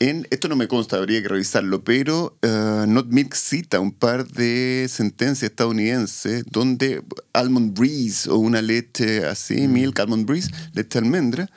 [0.00, 4.26] En, esto no me consta, habría que revisarlo, pero uh, Not Milk cita un par
[4.26, 11.06] de sentencias estadounidenses donde almond breeze o una leche así, milk almond breeze, leche de
[11.06, 11.50] almendra,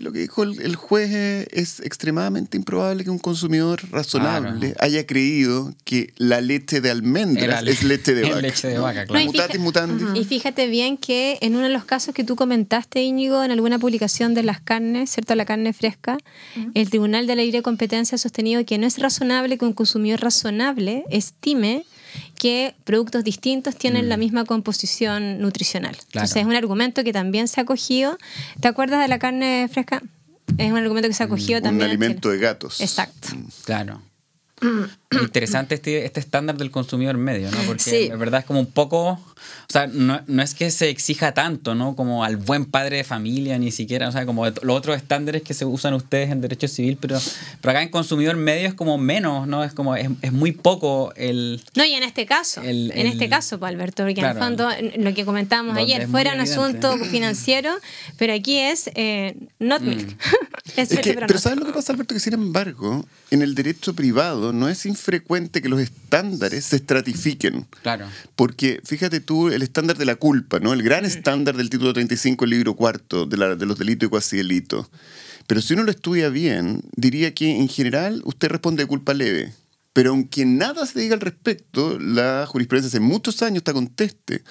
[0.00, 4.76] lo que dijo el, el juez es, es extremadamente improbable que un consumidor razonable Claro.
[4.80, 8.40] haya creído que la leche de almendras le- es leche de vaca.
[8.40, 9.22] leche de vaca, No, claro.
[9.22, 10.06] y Mutatis fija- mutandis.
[10.14, 13.78] Y fíjate bien que en uno de los casos que tú comentaste, Íñigo, en alguna
[13.78, 15.34] publicación de las carnes, ¿cierto?
[15.34, 16.18] La carne fresca,
[16.74, 20.20] el Tribunal de la Libre Competencia ha sostenido que no es razonable que un consumidor
[20.20, 21.84] razonable estime
[22.38, 24.08] que productos distintos tienen Mm.
[24.08, 25.92] la misma composición nutricional.
[25.96, 26.06] Claro.
[26.26, 28.18] Entonces es un argumento que también se ha acogido.
[28.60, 30.02] ¿Te acuerdas de la carne fresca?
[30.58, 31.84] Es un argumento que se ha acogido Un también.
[31.86, 32.80] en alimento de gatos.
[32.80, 33.28] Exacto.
[33.64, 34.00] Claro.
[35.22, 37.58] Interesante este, este estándar del consumidor medio, ¿no?
[37.66, 38.08] Porque Sí.
[38.10, 39.10] en verdad es como un poco.
[39.68, 41.94] O sea, no, no es que se exija tanto, ¿no?
[41.94, 44.08] Como al buen padre de familia, ni siquiera.
[44.08, 47.18] O sea, como los otros estándares que se usan ustedes en derecho civil, pero,
[47.60, 49.62] pero acá en consumidor medio es como menos, ¿no?
[49.62, 49.94] Es como.
[49.94, 51.62] Es, es muy poco el.
[51.76, 54.48] No, y en este caso, El- en este el- caso, Alberto, porque Claro, en el
[54.58, 57.70] fondo, lo que comentábamos ayer, fuera un asunto financiero,
[58.16, 60.16] pero aquí es eh, not milk.
[60.76, 61.38] es Es que, pero.
[61.38, 62.14] ¿sabes lo que pasa, Alberto?
[62.14, 67.66] Que sin embargo, en el derecho privado no es infrecuente que los estándares se estratifiquen.
[67.82, 68.06] Claro.
[68.34, 70.72] Porque fíjate tú, el estándar de la culpa, ¿no?
[70.72, 74.10] El gran estándar del título 35, el libro cuarto, de, la- de los delitos y
[74.10, 74.88] cuasi delitos.
[75.46, 79.52] Pero si uno lo estudia bien, diría que en general usted responde de culpa leve.
[79.92, 84.42] Pero aunque nada se diga al respecto, la jurisprudencia hace muchos años está conteste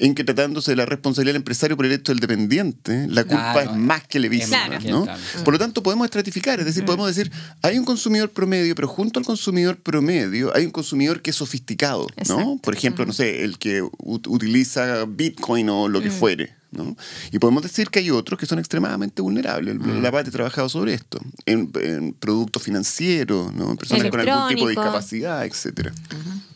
[0.00, 3.52] en que tratándose de la responsabilidad del empresario por el hecho del dependiente, la culpa
[3.52, 4.66] Claro, es más que levísima.
[4.66, 4.84] Claro.
[4.90, 5.04] ¿no?
[5.04, 5.20] Claro.
[5.44, 7.30] Por lo tanto, podemos estratificar, es decir, podemos decir,
[7.62, 12.02] hay un consumidor promedio, pero junto al consumidor promedio hay un consumidor que es sofisticado,
[12.02, 12.12] ¿no?
[12.16, 12.58] Exacto.
[12.62, 16.02] Por ejemplo, no sé, el que ut- utiliza Bitcoin o lo Mm.
[16.02, 16.96] que fuere, ¿no?
[17.30, 19.76] Y podemos decir que hay otros que son extremadamente vulnerables.
[20.00, 23.70] La PAT ha trabajado sobre esto, en, en productos financieros, ¿no?
[23.72, 25.92] En personas con algún tipo de discapacidad, etcétera.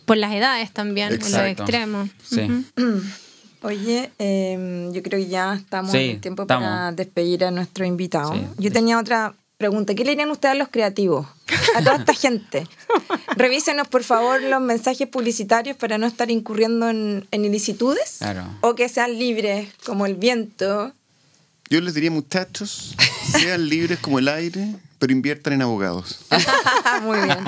[0.07, 2.09] Por las edades también, en los extremos.
[2.27, 2.41] Sí.
[3.65, 8.35] Oye, em, yo creo que ya estamos Sí, en tiempo para despedir a nuestro invitado.
[8.35, 8.47] Sí.
[8.59, 9.95] Yo tenía otra pregunta.
[9.95, 11.27] ¿Qué le dirían ustedes a los creativos?
[11.75, 12.67] A toda esta gente.
[13.37, 18.17] Revísenos, por favor, los mensajes publicitarios para no estar incurriendo en, en ilicitudes.
[18.19, 18.45] Claro.
[18.61, 20.93] O que sean libres como el viento.
[21.71, 22.95] Yo les diría, muchachos,
[23.39, 26.19] sean libres como el aire, pero inviertan en abogados.
[27.03, 27.39] Muy bien.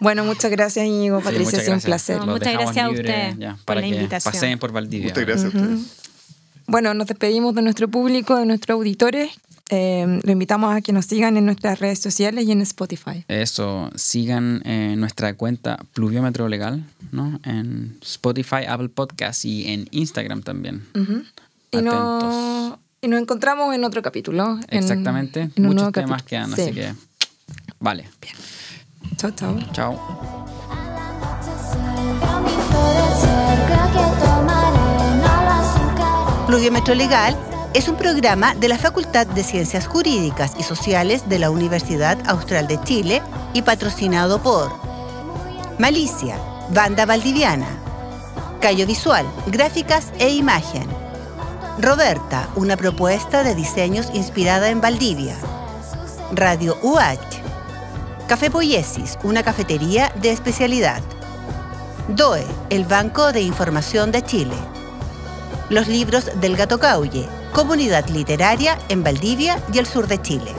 [0.00, 1.18] Bueno, muchas gracias, Íñigo.
[1.18, 1.84] Sí, Patricia, muchas ha sido un gracias.
[1.84, 2.18] placer.
[2.18, 4.32] No, muchas gracias a usted ya, por para la que invitación.
[4.32, 5.08] Paseen por Valdivia.
[5.08, 6.02] Muchas gracias a ustedes.
[6.66, 9.30] Bueno, nos despedimos de nuestro público, de nuestros auditores.
[9.68, 13.24] Eh, lo invitamos a que nos sigan en nuestras redes sociales y en Spotify.
[13.28, 17.40] Eso, sigan eh, nuestra cuenta Pluviómetro Legal, ¿no?
[17.44, 20.82] En Spotify, Apple Podcast y en Instagram también.
[20.94, 21.94] Y, Atentos.
[21.94, 24.58] no, y nos encontramos en otro capítulo.
[24.68, 25.50] en- Exactamente.
[25.56, 26.46] en Muchos temas capítulo.
[26.46, 26.62] quedan, Sí.
[26.62, 26.94] así que.
[27.80, 28.08] Vale.
[29.16, 29.58] Chao, chao.
[29.72, 29.98] Chao.
[30.70, 31.92] Querer.
[36.46, 37.36] Pluviómetro Legal
[37.74, 42.66] es un programa de la Facultad de Ciencias Jurídicas y Sociales de la Universidad Austral
[42.66, 43.22] de Chile
[43.54, 44.72] y patrocinado por
[45.78, 46.36] Malicia,
[46.70, 47.66] Banda Valdiviana,
[48.60, 50.86] Callo Visual, Gráficas e Imagen,
[51.78, 55.34] Roberta, una propuesta de diseños inspirada en Valdivia,
[56.32, 57.40] Radio UH,
[58.28, 61.00] Café Poiesis, una cafetería de especialidad,
[62.08, 64.54] DOE, el Banco de Información de Chile.
[65.70, 70.52] Los libros del Gato Caulle, comunidad literaria en Valdivia y el sur de Chile.